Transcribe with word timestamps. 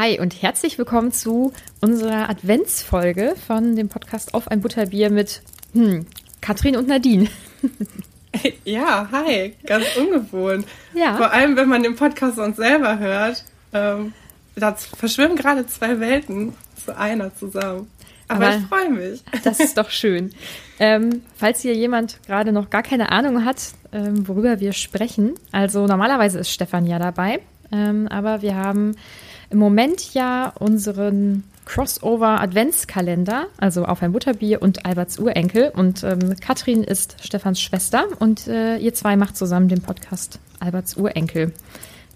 Hi 0.00 0.18
und 0.18 0.40
herzlich 0.40 0.78
willkommen 0.78 1.12
zu 1.12 1.52
unserer 1.82 2.30
Adventsfolge 2.30 3.34
von 3.46 3.76
dem 3.76 3.90
Podcast 3.90 4.32
Auf 4.32 4.48
ein 4.48 4.62
Butterbier 4.62 5.10
mit 5.10 5.42
hm, 5.74 6.06
Katrin 6.40 6.76
und 6.76 6.88
Nadine. 6.88 7.28
Ja, 8.64 9.08
hi, 9.12 9.54
ganz 9.66 9.84
ungewohnt. 9.96 10.64
Ja. 10.94 11.16
Vor 11.16 11.32
allem, 11.32 11.54
wenn 11.56 11.68
man 11.68 11.82
den 11.82 11.96
Podcast 11.96 12.38
uns 12.38 12.56
selber 12.56 12.98
hört, 12.98 13.44
ähm, 13.74 14.14
da 14.54 14.72
verschwimmen 14.74 15.36
gerade 15.36 15.66
zwei 15.66 16.00
Welten 16.00 16.54
zu 16.82 16.96
einer 16.96 17.34
zusammen. 17.34 17.90
Aber, 18.28 18.46
Aber 18.46 18.56
ich 18.56 18.64
freue 18.64 18.88
mich. 18.88 19.22
Das 19.44 19.60
ist 19.60 19.76
doch 19.76 19.90
schön. 19.90 20.32
Ähm, 20.78 21.22
falls 21.36 21.60
hier 21.60 21.74
jemand 21.74 22.22
gerade 22.22 22.52
noch 22.52 22.70
gar 22.70 22.82
keine 22.82 23.12
Ahnung 23.12 23.44
hat, 23.44 23.74
ähm, 23.92 24.26
worüber 24.26 24.60
wir 24.60 24.72
sprechen, 24.72 25.34
also 25.52 25.86
normalerweise 25.86 26.38
ist 26.38 26.50
Stefan 26.50 26.86
ja 26.86 26.98
dabei, 26.98 27.40
ähm, 27.70 28.08
aber 28.08 28.40
wir 28.40 28.54
haben 28.54 28.96
im 29.50 29.58
Moment 29.58 30.14
ja 30.14 30.52
unseren 30.58 31.44
Crossover 31.66 32.40
Adventskalender, 32.40 33.46
also 33.58 33.84
auf 33.84 34.02
ein 34.02 34.12
Butterbier 34.12 34.62
und 34.62 34.86
Alberts 34.86 35.18
Urenkel. 35.18 35.70
Und 35.74 36.02
ähm, 36.02 36.34
Katrin 36.40 36.82
ist 36.82 37.16
Stefans 37.24 37.60
Schwester 37.60 38.06
und 38.18 38.48
äh, 38.48 38.76
ihr 38.78 38.94
zwei 38.94 39.16
macht 39.16 39.36
zusammen 39.36 39.68
den 39.68 39.82
Podcast 39.82 40.40
Alberts 40.58 40.96
Urenkel. 40.96 41.52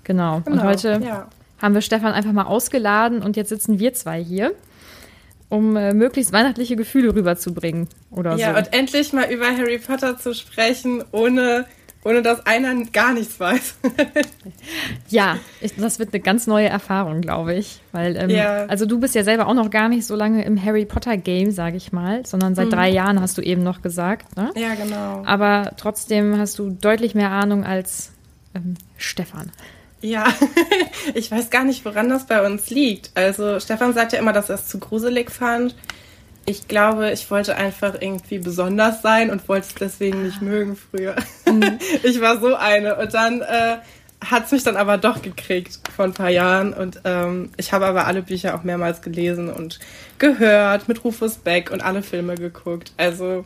Genau. 0.02 0.36
und 0.36 0.46
Genau, 0.46 0.64
heute 0.64 1.00
ja. 1.04 1.28
haben 1.60 1.74
wir 1.74 1.82
Stefan 1.82 2.12
einfach 2.12 2.32
mal 2.32 2.44
ausgeladen 2.44 3.22
und 3.22 3.36
jetzt 3.36 3.48
sitzen 3.48 3.78
wir 3.78 3.94
zwei 3.94 4.22
hier, 4.22 4.52
um 5.48 5.76
äh, 5.76 5.94
möglichst 5.94 6.32
weihnachtliche 6.32 6.74
Gefühle 6.76 7.14
rüberzubringen 7.14 7.88
oder 8.10 8.36
Ja, 8.36 8.52
so. 8.52 8.58
und 8.58 8.72
endlich 8.72 9.12
mal 9.12 9.30
über 9.30 9.46
Harry 9.46 9.78
Potter 9.78 10.18
zu 10.18 10.34
sprechen, 10.34 11.04
ohne, 11.12 11.66
ohne 12.04 12.22
dass 12.22 12.44
einer 12.46 12.74
gar 12.92 13.12
nichts 13.14 13.40
weiß. 13.40 13.74
Ja, 15.08 15.38
ich, 15.60 15.74
das 15.76 15.98
wird 15.98 16.12
eine 16.12 16.20
ganz 16.22 16.46
neue 16.46 16.68
Erfahrung, 16.68 17.20
glaube 17.20 17.54
ich. 17.54 17.80
Weil, 17.92 18.16
ähm, 18.16 18.30
Ja. 18.30 18.66
also 18.66 18.86
du 18.86 19.00
bist 19.00 19.14
ja 19.14 19.24
selber 19.24 19.46
auch 19.46 19.54
noch 19.54 19.70
gar 19.70 19.88
nicht 19.88 20.06
so 20.06 20.14
lange 20.14 20.44
im 20.44 20.62
Harry 20.62 20.84
Potter 20.84 21.16
Game, 21.16 21.50
sage 21.50 21.76
ich 21.76 21.92
mal, 21.92 22.24
sondern 22.26 22.54
seit 22.54 22.72
drei 22.72 22.90
Jahren 22.90 23.20
hast 23.20 23.38
du 23.38 23.42
eben 23.42 23.62
noch 23.62 23.82
gesagt. 23.82 24.36
Ne? 24.36 24.50
ja, 24.56 24.74
genau. 24.74 25.22
Aber 25.26 25.72
trotzdem 25.76 26.38
hast 26.38 26.58
du 26.58 26.70
deutlich 26.70 27.14
mehr 27.14 27.30
Ahnung 27.30 27.64
als 27.64 28.12
ähm, 28.54 28.74
Stefan. 28.96 29.50
Ja, 30.00 30.26
ich 31.14 31.30
weiß 31.30 31.48
gar 31.48 31.64
nicht, 31.64 31.84
woran 31.86 32.10
das 32.10 32.26
bei 32.26 32.44
uns 32.46 32.68
liegt. 32.68 33.10
Also 33.14 33.58
Stefan 33.60 33.94
sagt 33.94 34.12
ja 34.12 34.18
immer, 34.18 34.34
dass 34.34 34.50
er 34.50 34.56
es 34.56 34.66
zu 34.68 34.78
gruselig 34.78 35.30
fand. 35.30 35.74
Ich 36.46 36.68
glaube, 36.68 37.10
ich 37.12 37.30
wollte 37.30 37.56
einfach 37.56 37.94
irgendwie 38.00 38.38
besonders 38.38 39.00
sein 39.00 39.30
und 39.30 39.48
wollte 39.48 39.66
es 39.68 39.74
deswegen 39.74 40.24
nicht 40.24 40.42
mögen 40.42 40.76
früher. 40.76 41.16
Ich 42.02 42.20
war 42.20 42.40
so 42.40 42.54
eine. 42.54 42.96
Und 42.96 43.14
dann 43.14 43.40
äh, 43.40 43.76
hat 44.30 44.46
es 44.46 44.52
mich 44.52 44.62
dann 44.64 44.76
aber 44.76 44.98
doch 44.98 45.22
gekriegt 45.22 45.78
vor 45.94 46.04
ein 46.04 46.12
paar 46.12 46.30
Jahren. 46.30 46.72
Und 46.72 47.00
ähm, 47.04 47.50
ich 47.56 47.72
habe 47.72 47.86
aber 47.86 48.06
alle 48.06 48.22
Bücher 48.22 48.54
auch 48.54 48.64
mehrmals 48.64 49.02
gelesen 49.02 49.50
und 49.50 49.78
gehört 50.18 50.88
mit 50.88 51.04
Rufus 51.04 51.36
Beck 51.36 51.70
und 51.70 51.82
alle 51.82 52.02
Filme 52.02 52.34
geguckt. 52.34 52.92
Also 52.96 53.44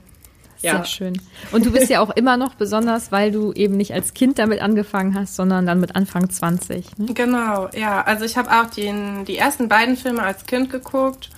ja. 0.61 0.73
Sehr 0.73 0.85
schön. 0.87 1.23
Und 1.53 1.67
du 1.67 1.71
bist 1.71 1.89
ja 1.89 2.01
auch 2.01 2.11
immer 2.11 2.37
noch 2.37 2.55
besonders, 2.55 3.13
weil 3.13 3.31
du 3.31 3.53
eben 3.53 3.77
nicht 3.77 3.95
als 3.95 4.13
Kind 4.13 4.41
damit 4.41 4.61
angefangen 4.61 5.15
hast, 5.15 5.37
sondern 5.37 5.67
dann 5.67 5.79
mit 5.79 5.95
Anfang 5.95 6.29
20. 6.29 6.99
Ne? 6.99 7.15
Genau, 7.15 7.69
ja. 7.77 8.03
Also 8.03 8.25
ich 8.25 8.37
habe 8.37 8.51
auch 8.51 8.67
den, 8.67 9.25
die 9.25 9.39
ersten 9.39 9.69
beiden 9.69 9.97
Filme 9.97 10.23
als 10.23 10.47
Kind 10.47 10.71
geguckt 10.71 11.31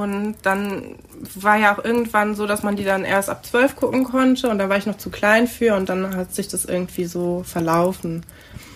und 0.00 0.36
dann 0.42 0.96
war 1.34 1.58
ja 1.58 1.74
auch 1.74 1.84
irgendwann 1.84 2.34
so, 2.34 2.46
dass 2.46 2.62
man 2.62 2.76
die 2.76 2.84
dann 2.84 3.04
erst 3.04 3.28
ab 3.28 3.44
zwölf 3.44 3.76
gucken 3.76 4.04
konnte 4.04 4.48
und 4.48 4.58
da 4.58 4.68
war 4.68 4.78
ich 4.78 4.86
noch 4.86 4.96
zu 4.96 5.10
klein 5.10 5.46
für 5.46 5.74
und 5.74 5.88
dann 5.88 6.16
hat 6.16 6.34
sich 6.34 6.48
das 6.48 6.64
irgendwie 6.64 7.04
so 7.04 7.42
verlaufen. 7.44 8.24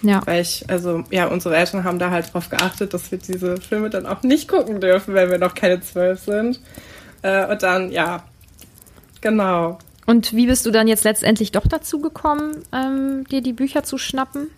Ja. 0.03 0.21
Weil 0.27 0.43
ich, 0.43 0.65
also 0.69 1.05
ja, 1.11 1.27
unsere 1.27 1.57
Eltern 1.57 1.85
haben 1.85 1.99
da 1.99 2.11
halt 2.11 2.33
drauf 2.33 2.51
geachtet, 2.51 2.93
dass 2.93 3.11
wir 3.11 3.19
diese 3.19 3.57
Filme 3.57 3.89
dann 3.89 4.07
auch 4.07 4.23
nicht 4.23 4.49
gucken 4.49 4.81
dürfen, 4.81 5.15
wenn 5.15 5.31
wir 5.31 5.39
noch 5.39 5.55
keine 5.55 5.81
zwölf 5.81 6.21
sind. 6.21 6.61
Äh, 7.23 7.47
und 7.47 7.63
dann, 7.63 7.91
ja, 7.91 8.23
genau. 9.23 9.79
Und 10.07 10.35
wie 10.35 10.47
bist 10.47 10.67
du 10.67 10.71
dann 10.71 10.87
jetzt 10.87 11.05
letztendlich 11.05 11.53
doch 11.53 11.67
dazu 11.67 12.01
gekommen, 12.01 12.63
ähm, 12.73 13.25
dir 13.31 13.41
die 13.41 13.55
Bücher 13.55 13.83
zu 13.83 13.97
schnappen? 13.97 14.49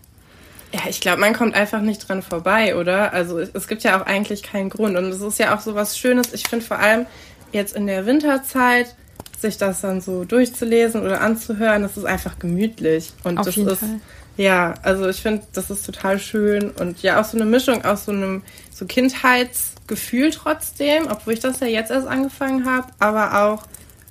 Ja, 0.76 0.82
ich 0.91 1.00
glaube, 1.00 1.20
man 1.20 1.32
kommt 1.32 1.54
einfach 1.54 1.81
nicht 1.81 2.06
dran 2.06 2.22
vorbei, 2.22 2.76
oder? 2.76 3.14
Also 3.14 3.38
es, 3.38 3.66
gibt 3.66 3.82
ja 3.82 3.98
auch 3.98 4.04
eigentlich 4.04 4.42
keinen 4.42 4.69
Grund. 4.69 4.97
Und 4.97 5.06
es 5.06 5.22
ist 5.22 5.38
ja 5.38 5.56
auch 5.56 5.60
so 5.60 5.75
was 5.75 5.97
Schönes. 5.97 6.34
Ich 6.34 6.47
finde 6.47 6.66
vor 6.66 6.78
allem 6.78 7.06
jetzt 7.53 7.75
in 7.75 7.87
der 7.87 8.04
Winterzeit, 8.04 8.94
sich 9.41 9.56
das 9.56 9.81
dann 9.81 10.03
so 10.03 10.25
durchzulesen 10.25 11.03
oder 11.03 11.20
anzuhören, 11.22 11.82
das 11.82 11.97
ist 11.97 12.04
einfach 12.04 12.38
gemütlich. 12.38 13.12
Und 13.25 13.38
Auf 13.38 13.47
das 13.47 13.56
jeden 13.56 13.69
ist, 13.70 13.78
Fall. 13.81 14.00
ja, 14.37 14.75
also 14.82 15.09
ich 15.09 15.22
finde, 15.22 15.47
das 15.54 15.70
ist 15.70 15.87
total 15.87 16.19
schön. 16.19 16.70
Und 16.72 17.03
ja, 17.03 17.20
auch 17.20 17.25
so 17.25 17.38
eine 17.38 17.47
Mischung 17.47 17.84
aus 17.84 18.04
so 18.04 18.12
einem 18.12 18.43
so 18.70 18.84
Kindheitsgefühl 18.84 20.31
trotzdem, 20.31 21.06
obwohl 21.11 21.34
ich 21.34 21.40
das 21.40 21.61
ja 21.61 21.69
jetzt 21.69 21.90
erst 21.90 22.06
angefangen 22.06 22.67
habe, 22.67 22.88
aber 22.99 23.43
auch 23.44 23.62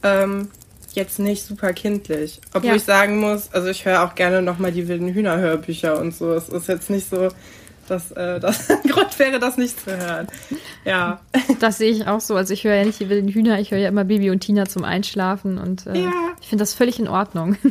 ähm, 0.02 0.50
jetzt 0.96 1.20
nicht 1.20 1.44
super 1.44 1.74
kindlich. 1.74 2.40
Obwohl 2.54 2.72
Ja. 2.72 2.76
ich 2.76 2.84
sagen 2.84 3.20
muss, 3.20 3.52
also 3.54 3.68
ich 3.68 3.86
höre 3.86 4.04
auch 4.04 4.16
gerne 4.16 4.42
nochmal 4.42 4.72
die 4.72 4.88
wilden 4.88 5.10
Hühner-Hörbücher 5.10 6.00
und 6.00 6.14
so. 6.16 6.34
Es 6.34 6.50
ist 6.50 6.68
jetzt 6.68 6.90
nicht 6.90 7.10
so, 7.10 7.30
dass 7.88 8.12
äh, 8.14 8.40
das 8.40 8.70
ein 8.70 8.82
Grund 8.90 9.18
wäre, 9.20 9.40
das 9.40 9.58
nicht 9.58 9.80
zu 9.80 9.96
hören. 9.96 10.28
Ja. 10.86 11.20
Das 11.60 11.78
sehe 11.78 11.92
ich 11.92 12.08
auch 12.08 12.20
so. 12.20 12.36
Also 12.36 12.54
ich 12.54 12.64
höre 12.64 12.76
ja 12.76 12.84
nicht 12.86 13.00
die 13.00 13.10
wilden 13.10 13.30
Hühner, 13.30 13.60
ich 13.60 13.72
höre 13.72 13.80
ja 13.80 13.90
immer 13.90 14.04
Bibi 14.04 14.30
und 14.30 14.42
Tina 14.42 14.66
zum 14.66 14.84
Einschlafen 14.84 15.58
und 15.58 15.86
äh, 15.88 16.04
Ja. 16.04 16.12
ich 16.42 16.48
finde 16.50 16.64
das 16.64 16.74
völlig 16.74 17.00
in 17.00 17.08
Ordnung. 17.08 17.56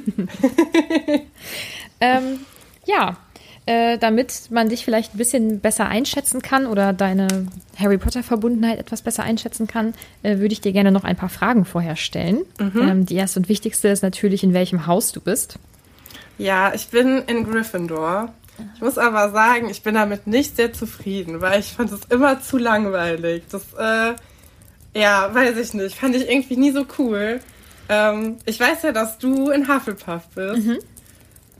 ähm, 2.00 2.40
ja, 2.86 3.16
äh, 3.66 3.98
damit 3.98 4.50
man 4.50 4.68
dich 4.68 4.84
vielleicht 4.84 5.14
ein 5.14 5.18
bisschen 5.18 5.60
besser 5.60 5.86
einschätzen 5.86 6.42
kann 6.42 6.66
oder 6.66 6.92
deine 6.92 7.46
Harry 7.78 7.98
Potter-Verbundenheit 7.98 8.78
etwas 8.78 9.02
besser 9.02 9.22
einschätzen 9.22 9.66
kann, 9.66 9.94
äh, 10.22 10.38
würde 10.38 10.52
ich 10.52 10.60
dir 10.60 10.72
gerne 10.72 10.92
noch 10.92 11.04
ein 11.04 11.16
paar 11.16 11.30
Fragen 11.30 11.64
vorher 11.64 11.96
stellen. 11.96 12.42
Ähm, 12.60 13.06
die 13.06 13.14
erste 13.14 13.40
und 13.40 13.48
wichtigste 13.48 13.88
ist 13.88 14.02
natürlich, 14.02 14.44
in 14.44 14.52
welchem 14.52 14.86
Haus 14.86 15.12
du 15.12 15.20
bist. 15.20 15.58
Ja, 16.36 16.74
ich 16.74 16.88
bin 16.88 17.22
in 17.26 17.44
Gryffindor. 17.44 18.34
Ich 18.74 18.80
muss 18.80 18.98
aber 18.98 19.30
sagen, 19.30 19.68
ich 19.70 19.82
bin 19.82 19.94
damit 19.94 20.26
nicht 20.26 20.56
sehr 20.56 20.72
zufrieden, 20.72 21.40
weil 21.40 21.60
ich 21.60 21.72
fand 21.72 21.90
es 21.90 22.00
immer 22.08 22.40
zu 22.40 22.58
langweilig. 22.58 23.44
Das, 23.50 23.62
äh, 23.78 24.14
ja, 24.98 25.34
weiß 25.34 25.56
ich 25.56 25.74
nicht. 25.74 25.96
Fand 25.96 26.14
ich 26.14 26.28
irgendwie 26.28 26.56
nie 26.56 26.70
so 26.70 26.84
cool. 26.98 27.40
Ähm, 27.88 28.36
ich 28.44 28.60
weiß 28.60 28.82
ja, 28.82 28.92
dass 28.92 29.18
du 29.18 29.50
in 29.50 29.68
Hufflepuff 29.68 30.22
bist. 30.34 30.66
Mhm. 30.66 30.78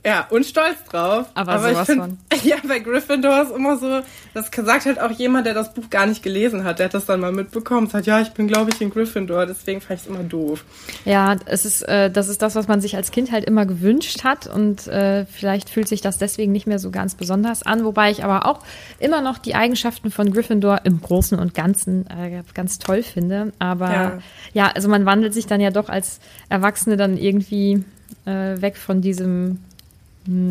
Ja, 0.07 0.27
und 0.29 0.45
stolz 0.45 0.85
drauf. 0.91 1.27
Aber, 1.35 1.53
aber 1.53 1.71
sowas 1.71 1.89
ich 1.89 1.95
find, 1.95 2.01
von. 2.01 2.19
Ja, 2.45 2.57
bei 2.69 2.79
Gryffindor 2.79 3.43
ist 3.43 3.53
immer 3.53 3.79
so, 3.79 4.03
das 4.35 4.51
sagt 4.55 4.85
halt 4.85 5.01
auch 5.01 5.11
jemand, 5.11 5.47
der 5.47 5.55
das 5.55 5.73
Buch 5.73 5.89
gar 5.89 6.05
nicht 6.05 6.23
gelesen 6.23 6.65
hat. 6.65 6.79
Der 6.79 6.87
hat 6.87 6.95
das 6.95 7.07
dann 7.07 7.21
mal 7.21 7.33
mitbekommen. 7.33 7.89
Sagt, 7.89 8.07
ja, 8.07 8.21
ich 8.21 8.33
bin, 8.33 8.47
glaube 8.47 8.71
ich, 8.71 8.81
in 8.83 8.91
Gryffindor. 8.91 9.47
Deswegen 9.47 9.81
fand 9.81 10.01
ich 10.01 10.07
es 10.07 10.11
immer 10.13 10.23
doof. 10.23 10.65
Ja, 11.07 11.37
es 11.47 11.65
ist, 11.65 11.83
äh, 11.89 12.11
das 12.11 12.29
ist 12.29 12.43
das, 12.43 12.55
was 12.55 12.69
man 12.69 12.83
sich 12.83 12.97
als 12.97 13.13
Kind 13.13 13.33
halt 13.33 13.45
immer 13.47 13.65
gewünscht 13.65 14.25
hat. 14.25 14.47
Und 14.47 14.87
äh, 14.89 15.25
vielleicht 15.25 15.71
fühlt 15.71 15.89
sich 15.89 16.03
das 16.03 16.19
deswegen 16.19 16.53
nicht 16.53 16.67
mehr 16.67 16.79
so 16.79 16.91
ganz 16.91 17.15
besonders 17.15 17.63
an. 17.63 17.85
Wobei 17.87 18.11
ich 18.11 18.25
aber 18.25 18.45
auch 18.45 18.61
immer 18.99 19.23
noch 19.23 19.39
die 19.39 19.55
Eigenschaften 19.55 20.11
von 20.11 20.31
Gryffindor 20.31 20.83
im 20.85 21.01
Großen 21.01 21.39
und 21.39 21.55
Ganzen 21.55 22.07
äh, 22.09 22.43
ganz 22.53 22.79
toll 22.79 23.03
finde. 23.03 23.53
Aber 23.59 23.91
ja. 23.91 24.19
ja, 24.53 24.71
also 24.75 24.91
man 24.91 25.07
wandelt 25.07 25.33
sich 25.33 25.47
dann 25.47 25.63
ja 25.63 25.71
doch 25.71 25.89
als 25.89 26.21
Erwachsene 26.51 26.99
dann 26.99 27.17
irgendwie 27.17 27.85
äh, 28.27 28.61
weg 28.61 28.77
von 28.77 29.01
diesem 29.01 29.61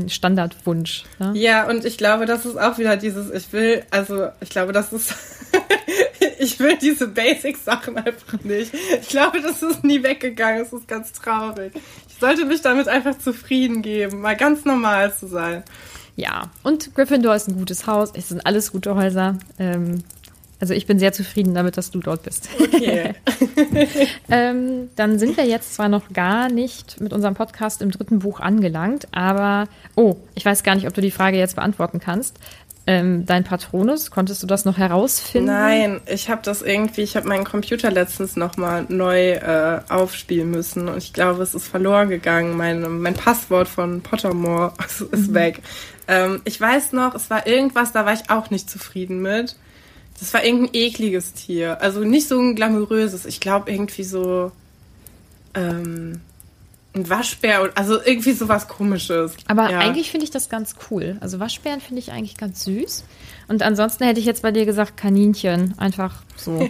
Standardwunsch. 0.08 1.04
Ne? 1.20 1.32
Ja, 1.36 1.68
und 1.68 1.84
ich 1.86 1.98
glaube, 1.98 2.26
das 2.26 2.46
ist 2.46 2.58
auch 2.58 2.78
wieder 2.78 2.96
dieses, 2.96 3.32
ich 3.32 3.52
will, 3.54 3.84
also 3.90 4.28
ich 4.40 4.50
glaube, 4.50 4.72
das 4.72 4.94
ist, 4.94 5.16
ich 6.40 6.60
will 6.60 6.78
diese 6.78 7.08
Basic-Sachen 7.08 7.98
einfach 7.98 8.44
nicht. 8.44 8.72
Ich 9.02 9.10
glaube, 9.10 9.42
das 9.42 9.64
ist 9.64 9.84
nie 9.84 10.04
weggegangen. 10.04 10.62
Es 10.62 10.74
ist 10.74 10.88
ganz 10.88 11.12
traurig. 11.12 11.74
Ich 12.08 12.16
sollte 12.20 12.46
mich 12.46 12.62
damit 12.62 12.88
einfach 12.88 13.18
zufrieden 13.18 13.82
geben, 13.82 14.22
mal 14.22 14.36
ganz 14.36 14.64
normal 14.64 15.14
zu 15.14 15.28
sein. 15.28 15.64
Ja, 16.16 16.52
und 16.62 16.94
Gryffindor 16.94 17.36
ist 17.36 17.48
ein 17.48 17.58
gutes 17.58 17.88
Haus. 17.88 18.12
Es 18.14 18.30
sind 18.30 18.46
alles 18.46 18.72
gute 18.72 18.94
Häuser. 18.94 19.40
Ähm, 19.58 20.04
also 20.64 20.74
ich 20.74 20.88
bin 20.88 20.98
sehr 20.98 21.12
zufrieden 21.12 21.54
damit, 21.54 21.76
dass 21.76 21.92
du 21.92 22.00
dort 22.00 22.24
bist. 22.24 22.48
Okay. 22.58 23.16
ähm, 24.30 24.90
dann 24.96 25.20
sind 25.20 25.36
wir 25.36 25.46
jetzt 25.46 25.76
zwar 25.76 25.90
noch 25.90 26.14
gar 26.14 26.48
nicht 26.48 27.02
mit 27.02 27.12
unserem 27.12 27.34
Podcast 27.34 27.82
im 27.82 27.92
dritten 27.92 28.20
Buch 28.20 28.40
angelangt, 28.40 29.10
aber 29.12 29.68
oh, 29.98 30.16
ich 30.36 30.46
weiß 30.46 30.64
gar 30.64 30.76
nicht, 30.76 30.88
ob 30.88 30.94
du 30.94 31.02
die 31.02 31.12
Frage 31.12 31.38
jetzt 31.38 31.58
beantworten 31.58 32.00
kannst. 32.00 32.40
Ähm, 32.88 33.26
dein 33.26 33.44
Patronus, 33.44 34.10
konntest 34.10 34.42
du 34.42 34.48
das 34.48 34.64
noch 34.64 34.78
herausfinden? 34.78 35.48
Nein, 35.48 36.00
ich 36.06 36.30
habe 36.30 36.42
das 36.46 36.62
irgendwie, 36.62 37.02
ich 37.02 37.18
habe 37.18 37.28
meinen 37.28 37.44
Computer 37.44 37.92
letztens 37.92 38.38
nochmal 38.38 38.86
neu 38.88 39.32
äh, 39.32 39.82
aufspielen 39.90 40.50
müssen 40.50 40.88
und 40.88 40.98
ich 40.98 41.12
glaube, 41.12 41.44
es 41.44 41.54
ist 41.54 41.68
verloren 41.68 42.08
gegangen. 42.08 42.56
Mein, 42.56 43.02
mein 43.02 43.16
Passwort 43.16 43.68
von 43.68 44.00
Pottermore 44.00 44.72
ist 45.12 45.28
mhm. 45.28 45.34
weg. 45.34 45.62
Ähm, 46.08 46.40
ich 46.46 46.62
weiß 46.62 46.94
noch, 46.94 47.16
es 47.16 47.30
war 47.30 47.48
irgendwas, 47.48 47.92
da 47.92 48.06
war 48.06 48.14
ich 48.14 48.30
auch 48.30 48.50
nicht 48.50 48.70
zufrieden 48.70 49.22
mit. 49.22 49.58
Das 50.20 50.34
war 50.34 50.44
irgendein 50.44 50.70
ekliges 50.74 51.34
Tier. 51.34 51.82
Also 51.82 52.02
nicht 52.02 52.28
so 52.28 52.40
ein 52.40 52.56
glamouröses. 52.56 53.26
Ich 53.26 53.40
glaube 53.40 53.72
irgendwie 53.72 54.04
so 54.04 54.52
ähm, 55.54 56.22
ein 56.94 57.10
Waschbär. 57.10 57.72
Also 57.76 58.02
irgendwie 58.02 58.34
so 58.34 58.48
was 58.48 58.68
komisches. 58.68 59.36
Aber 59.48 59.70
ja. 59.70 59.80
eigentlich 59.80 60.12
finde 60.12 60.26
ich 60.26 60.32
das 60.32 60.50
ganz 60.50 60.76
cool. 60.90 61.18
Also 61.20 61.40
Waschbären 61.40 61.82
finde 61.82 62.00
ich 62.00 62.12
eigentlich 62.12 62.38
ganz 62.38 62.64
süß. 62.64 63.04
Und 63.48 63.64
ansonsten 63.64 64.06
hätte 64.06 64.20
ich 64.20 64.26
jetzt 64.26 64.42
bei 64.42 64.52
dir 64.52 64.66
gesagt 64.66 64.98
Kaninchen. 64.98 65.74
Einfach 65.78 66.24
so. 66.38 66.60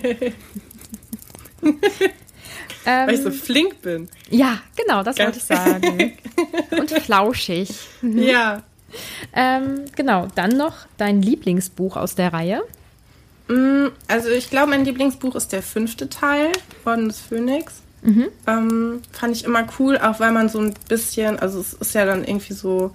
Weil 2.86 3.13
ich 3.13 3.22
so 3.22 3.31
flink 3.31 3.81
bin. 3.81 4.10
Ja, 4.30 4.60
genau, 4.75 5.04
das 5.04 5.18
wollte 5.18 5.38
ich 5.38 5.44
sagen. 5.44 6.13
Und 6.78 6.92
flauschig. 6.92 7.69
Ja. 8.01 8.63
Ähm, 9.36 9.86
genau, 9.96 10.28
dann 10.36 10.56
noch 10.56 10.86
dein 10.98 11.24
Lieblingsbuch 11.24 11.98
aus 11.98 12.13
der 12.13 12.31
Reihe. 12.31 12.62
Mm, 13.48 13.88
also 14.07 14.30
ich 14.30 14.50
glaube, 14.50 14.72
mein 14.72 14.86
Lieblingsbuch 14.86 15.36
ist 15.36 15.51
der 15.51 15.63
fünfte 15.63 16.10
Teil, 16.10 16.51
Orden 16.86 17.07
des 17.07 17.19
Phönix. 17.19 17.81
Mhm. 18.01 18.28
Ähm, 18.48 19.01
fand 19.12 19.36
ich 19.36 19.45
immer 19.45 19.66
cool, 19.80 19.98
auch 19.98 20.19
weil 20.19 20.31
man 20.31 20.50
so 20.50 20.60
ein 20.60 20.74
bisschen, 20.90 21.40
also 21.40 21.60
es 21.60 21.74
ist 21.74 21.95
ja 21.95 22.06
dann 22.06 22.25
irgendwie 22.25 22.54
so, 22.54 22.92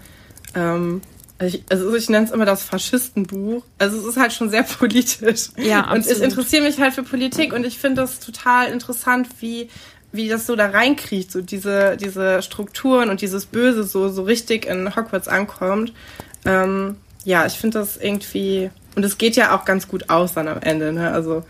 ähm, 0.55 1.01
ich, 1.41 1.63
also 1.71 1.95
ich 1.95 2.11
nenne 2.11 2.27
es 2.27 2.33
immer 2.33 2.45
das 2.45 2.63
Faschistenbuch. 2.63 3.65
Also 3.79 3.99
es 3.99 4.05
ist 4.05 4.17
halt 4.17 4.33
schon 4.33 4.51
sehr 4.51 4.63
politisch. 4.79 5.51
Ja, 5.57 5.81
absolut. 5.81 6.07
Und 6.07 6.13
ich 6.13 6.23
interessiere 6.23 6.63
mich 6.63 6.79
halt 6.79 6.95
für 6.95 7.03
Politik 7.03 7.53
und 7.53 7.65
ich 7.65 7.79
finde 7.79 8.03
das 8.03 8.21
total 8.21 8.71
interessant, 8.71 9.29
wie 9.41 9.69
wie 10.11 10.29
das 10.29 10.47
so 10.47 10.57
da 10.57 10.71
reinkriegt, 10.71 11.31
so 11.31 11.43
diese, 11.43 11.97
diese 11.97 12.41
Strukturen 12.43 13.11
und 13.11 13.21
dieses 13.21 13.47
Böse 13.47 13.85
so, 13.85 14.09
so 14.09 14.23
richtig 14.23 14.67
in 14.67 14.97
Hogwarts 14.97 15.29
ankommt. 15.29 15.93
Ähm, 16.47 16.97
ja, 17.25 17.45
ich 17.45 17.55
finde 17.55 17.79
das 17.79 17.99
irgendwie 17.99 18.71
und 18.99 19.05
es 19.05 19.17
geht 19.17 19.37
ja 19.37 19.57
auch 19.57 19.65
ganz 19.65 19.87
gut 19.87 20.11
aus 20.11 20.35
dann 20.35 20.49
am 20.49 20.61
Ende, 20.61 20.93
ne? 20.93 21.13
Also, 21.13 21.45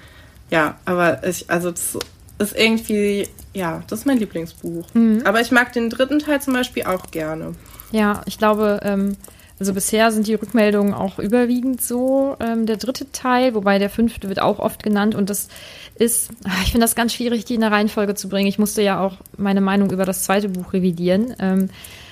ja, 0.50 0.76
aber 0.84 1.26
ich, 1.26 1.48
also 1.48 1.70
das 1.70 1.98
ist 2.38 2.54
irgendwie, 2.54 3.26
ja, 3.54 3.82
das 3.88 4.00
ist 4.00 4.04
mein 4.04 4.18
Lieblingsbuch. 4.18 4.84
Mhm. 4.92 5.22
Aber 5.24 5.40
ich 5.40 5.50
mag 5.50 5.72
den 5.72 5.88
dritten 5.88 6.18
Teil 6.18 6.42
zum 6.42 6.52
Beispiel 6.52 6.82
auch 6.82 7.10
gerne. 7.10 7.54
Ja, 7.90 8.20
ich 8.26 8.36
glaube, 8.36 8.80
ähm, 8.82 9.16
also 9.58 9.72
bisher 9.72 10.12
sind 10.12 10.26
die 10.26 10.34
Rückmeldungen 10.34 10.92
auch 10.92 11.18
überwiegend 11.18 11.80
so 11.80 12.36
ähm, 12.38 12.66
der 12.66 12.76
dritte 12.76 13.10
Teil, 13.12 13.54
wobei 13.54 13.78
der 13.78 13.88
fünfte 13.88 14.28
wird 14.28 14.42
auch 14.42 14.58
oft 14.58 14.82
genannt 14.82 15.14
und 15.14 15.30
das 15.30 15.48
ist, 15.94 16.28
ach, 16.44 16.62
ich 16.64 16.72
finde 16.72 16.84
das 16.84 16.96
ganz 16.96 17.14
schwierig, 17.14 17.46
die 17.46 17.54
in 17.54 17.62
der 17.62 17.72
Reihenfolge 17.72 18.14
zu 18.14 18.28
bringen. 18.28 18.46
Ich 18.46 18.58
musste 18.58 18.82
ja 18.82 19.00
auch 19.00 19.14
meine 19.38 19.62
Meinung 19.62 19.90
über 19.90 20.04
das 20.04 20.22
zweite 20.22 20.50
Buch 20.50 20.74
revidieren. 20.74 21.34
Ähm, 21.38 21.70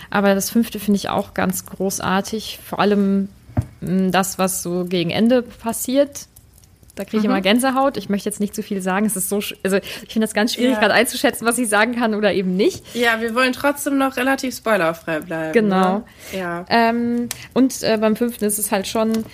aber 0.09 0.35
das 0.35 0.49
fünfte 0.49 0.79
finde 0.79 0.97
ich 0.97 1.11
auch 1.11 1.35
ganz 1.35 1.67
großartig, 1.67 2.59
vor 2.65 2.79
allem 2.79 3.29
das, 3.81 4.39
was 4.39 4.63
so 4.63 4.85
gegen 4.85 5.11
Ende 5.11 5.43
passiert, 5.43 6.27
da 6.97 7.05
kriege 7.05 7.19
ich 7.19 7.23
mhm. 7.25 7.31
immer 7.31 7.41
Gänsehaut. 7.43 7.99
Ich 7.99 8.09
möchte 8.09 8.29
jetzt 8.29 8.41
nicht 8.41 8.55
zu 8.55 8.63
viel 8.63 8.81
sagen. 8.81 9.05
Es 9.05 9.17
ist 9.17 9.29
so, 9.29 9.37
also 9.63 9.77
ich 9.77 10.13
finde 10.13 10.27
das 10.27 10.33
ganz 10.33 10.55
schwierig, 10.55 10.73
ja. 10.73 10.81
gerade 10.81 10.95
einzuschätzen, 10.95 11.47
was 11.47 11.59
ich 11.59 11.69
sagen 11.69 11.95
kann 11.95 12.15
oder 12.15 12.33
eben 12.33 12.57
nicht. 12.57 12.83
Ja, 12.95 13.21
wir 13.21 13.35
wollen 13.35 13.53
trotzdem 13.53 13.99
noch 13.99 14.17
relativ 14.17 14.57
spoilerfrei 14.57 15.21
bleiben. 15.21 15.53
Genau. 15.53 15.99
Ne? 15.99 16.05
Ja. 16.33 16.65
Ähm, 16.71 17.29
und 17.53 17.83
äh, 17.83 17.99
beim 18.01 18.17
fünften 18.17 18.47
ist 18.47 18.59
es 18.59 18.73
halt 18.73 18.87
schon, 18.87 19.25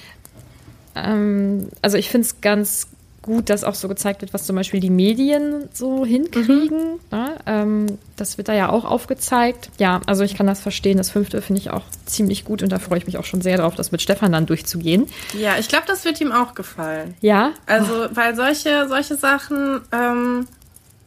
ähm, 0.97 1.69
also 1.83 1.97
ich 1.97 2.11
finde 2.11 2.27
es 2.27 2.41
ganz 2.41 2.89
gut, 3.23 3.49
dass 3.49 3.65
auch 3.65 3.75
so 3.75 3.89
gezeigt 3.89 4.21
wird, 4.21 4.35
was 4.35 4.45
zum 4.45 4.57
Beispiel 4.57 4.81
die 4.81 4.91
Medien 4.91 5.69
so 5.73 6.05
hinkriegen. 6.05 6.95
Mhm. 6.95 6.99
Ne? 7.11 7.37
Ähm, 7.47 7.99
das 8.17 8.37
wird 8.37 8.49
da 8.49 8.53
ja 8.53 8.69
auch 8.69 8.85
aufgezeigt. 8.85 9.71
Ja, 9.79 10.01
also 10.07 10.25
ich 10.25 10.35
kann 10.35 10.47
das 10.47 10.61
verstehen. 10.61 10.99
Das 10.99 11.11
fünfte 11.11 11.41
finde 11.41 11.61
ich 11.61 11.71
auch 11.71 11.85
ziemlich 12.05 12.45
gut 12.45 12.63
und 12.63 12.71
da 12.71 12.79
freue 12.79 12.99
ich 12.99 13.07
mich 13.07 13.19
auch 13.19 13.25
schon 13.25 13.41
sehr 13.41 13.59
drauf, 13.59 13.77
das 13.77 13.93
mit 13.93 14.03
Stefan 14.03 14.33
dann 14.33 14.47
durchzugehen. 14.47 15.07
Ja, 15.39 15.57
ich 15.59 15.69
glaube, 15.69 15.85
das 15.87 16.05
wird 16.05 16.21
ihm 16.21 16.33
auch 16.33 16.55
gefallen. 16.55 17.15
Ja. 17.21 17.53
Also, 17.67 18.09
weil 18.13 18.35
solche, 18.35 18.89
solche 18.89 19.17
Sachen, 19.17 19.81
ähm, 19.93 20.49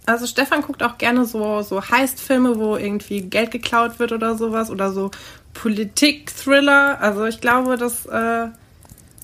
also 0.06 0.26
Stefan 0.26 0.62
guckt 0.62 0.84
auch 0.84 0.98
gerne 0.98 1.26
so, 1.26 1.62
so 1.64 1.82
Heist-Filme, 1.82 2.58
wo 2.58 2.78
irgendwie 2.78 3.22
Geld 3.22 3.52
geklaut 3.52 4.00
wird 4.00 4.14
oder 4.14 4.36
sowas 4.38 4.70
oder 4.72 4.92
so 4.92 5.12
Politik-Thriller. 5.54 7.00
Also 7.02 7.26
ich 7.26 7.42
glaube, 7.42 7.76
dass. 7.76 8.06
Äh, 8.06 8.48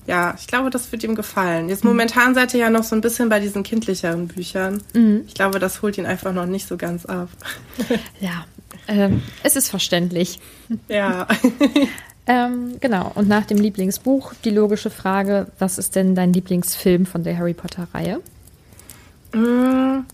ja, 0.06 0.34
ich 0.38 0.46
glaube, 0.46 0.70
das 0.70 0.90
wird 0.90 1.04
ihm 1.04 1.14
gefallen. 1.14 1.68
Jetzt 1.68 1.84
momentan 1.84 2.34
seid 2.34 2.54
ihr 2.54 2.60
ja 2.60 2.70
noch 2.70 2.82
so 2.82 2.96
ein 2.96 3.00
bisschen 3.00 3.28
bei 3.28 3.38
diesen 3.38 3.62
kindlicheren 3.62 4.28
Büchern. 4.28 4.82
Mhm. 4.94 5.22
Ich 5.26 5.34
glaube, 5.34 5.58
das 5.58 5.82
holt 5.82 5.96
ihn 5.96 6.06
einfach 6.06 6.32
noch 6.32 6.46
nicht 6.46 6.66
so 6.66 6.76
ganz 6.76 7.06
ab. 7.06 7.28
Ja, 8.20 8.44
ähm, 8.88 9.22
es 9.42 9.56
ist 9.56 9.68
verständlich. 9.68 10.40
Ja. 10.88 11.26
ähm, 12.26 12.76
genau, 12.80 13.12
und 13.14 13.28
nach 13.28 13.46
dem 13.46 13.58
Lieblingsbuch 13.58 14.34
die 14.44 14.50
logische 14.50 14.90
Frage, 14.90 15.46
was 15.58 15.78
ist 15.78 15.94
denn 15.94 16.14
dein 16.14 16.32
Lieblingsfilm 16.32 17.06
von 17.06 17.22
der 17.22 17.38
Harry 17.38 17.54
Potter-Reihe? 17.54 18.20
Mm, 19.32 20.04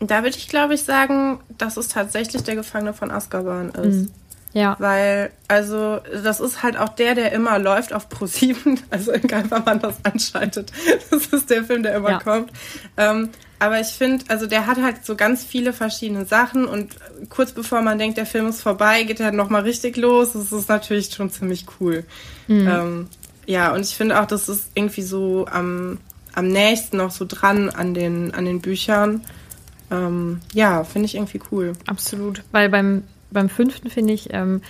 da 0.00 0.22
würde 0.22 0.36
ich, 0.36 0.48
glaube 0.48 0.74
ich, 0.74 0.82
sagen, 0.82 1.40
dass 1.56 1.76
es 1.76 1.88
tatsächlich 1.88 2.42
der 2.42 2.54
Gefangene 2.54 2.92
von 2.92 3.10
Azkaban 3.10 3.70
ist. 3.70 3.94
Mhm. 3.94 4.10
Ja. 4.56 4.74
Weil, 4.78 5.32
also, 5.48 6.00
das 6.22 6.40
ist 6.40 6.62
halt 6.62 6.78
auch 6.78 6.88
der, 6.88 7.14
der 7.14 7.30
immer 7.32 7.58
läuft 7.58 7.92
auf 7.92 8.08
Pro7, 8.08 8.78
also 8.90 9.12
egal, 9.12 9.44
wann 9.50 9.64
man 9.64 9.80
das 9.80 9.96
anschaltet. 10.02 10.72
Das 11.10 11.26
ist 11.26 11.50
der 11.50 11.64
Film, 11.64 11.82
der 11.82 11.94
immer 11.94 12.12
ja. 12.12 12.18
kommt. 12.20 12.50
Ähm, 12.96 13.28
aber 13.58 13.80
ich 13.80 13.88
finde, 13.88 14.24
also 14.28 14.46
der 14.46 14.66
hat 14.66 14.80
halt 14.80 15.04
so 15.04 15.14
ganz 15.14 15.44
viele 15.44 15.74
verschiedene 15.74 16.24
Sachen 16.24 16.64
und 16.66 16.96
kurz 17.28 17.52
bevor 17.52 17.82
man 17.82 17.98
denkt, 17.98 18.16
der 18.16 18.24
Film 18.24 18.46
ist 18.48 18.62
vorbei, 18.62 19.02
geht 19.04 19.20
er 19.20 19.30
nochmal 19.30 19.62
richtig 19.62 19.96
los. 19.98 20.32
Das 20.32 20.52
ist 20.52 20.68
natürlich 20.70 21.10
schon 21.12 21.30
ziemlich 21.30 21.66
cool. 21.78 22.04
Mhm. 22.48 22.68
Ähm, 22.68 23.08
ja, 23.46 23.74
und 23.74 23.82
ich 23.82 23.94
finde 23.94 24.20
auch, 24.20 24.26
das 24.26 24.48
ist 24.48 24.70
irgendwie 24.74 25.02
so 25.02 25.46
am, 25.50 25.98
am 26.34 26.48
nächsten 26.48 26.96
noch 26.96 27.10
so 27.10 27.26
dran 27.28 27.68
an 27.68 27.92
den, 27.92 28.32
an 28.32 28.46
den 28.46 28.62
Büchern. 28.62 29.22
Ähm, 29.90 30.40
ja, 30.54 30.82
finde 30.84 31.06
ich 31.06 31.14
irgendwie 31.14 31.40
cool. 31.50 31.74
Absolut, 31.86 32.42
weil 32.52 32.68
beim 32.70 33.04
beim 33.30 33.48
fünften 33.48 33.90
finde 33.90 34.12
ich, 34.12 34.32
ähm, 34.32 34.62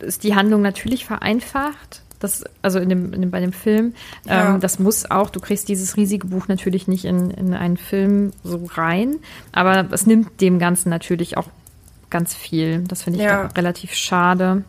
ist 0.00 0.24
die 0.24 0.34
Handlung 0.34 0.62
natürlich 0.62 1.04
vereinfacht. 1.04 2.02
Das, 2.20 2.42
also 2.62 2.80
in 2.80 2.88
dem, 2.88 3.12
in 3.12 3.20
dem, 3.20 3.30
bei 3.30 3.38
dem 3.38 3.52
Film, 3.52 3.94
ja. 4.24 4.54
ähm, 4.54 4.60
das 4.60 4.80
muss 4.80 5.08
auch, 5.08 5.30
du 5.30 5.38
kriegst 5.38 5.68
dieses 5.68 5.96
riesige 5.96 6.26
Buch 6.26 6.48
natürlich 6.48 6.88
nicht 6.88 7.04
in, 7.04 7.30
in 7.30 7.54
einen 7.54 7.76
Film 7.76 8.32
so 8.42 8.68
rein, 8.74 9.16
aber 9.52 9.86
es 9.92 10.04
nimmt 10.04 10.40
dem 10.40 10.58
Ganzen 10.58 10.90
natürlich 10.90 11.36
auch 11.36 11.48
ganz 12.10 12.34
viel. 12.34 12.80
Das 12.88 13.02
finde 13.02 13.20
ich 13.20 13.24
ja. 13.24 13.46
relativ 13.56 13.94
schade. 13.94 14.64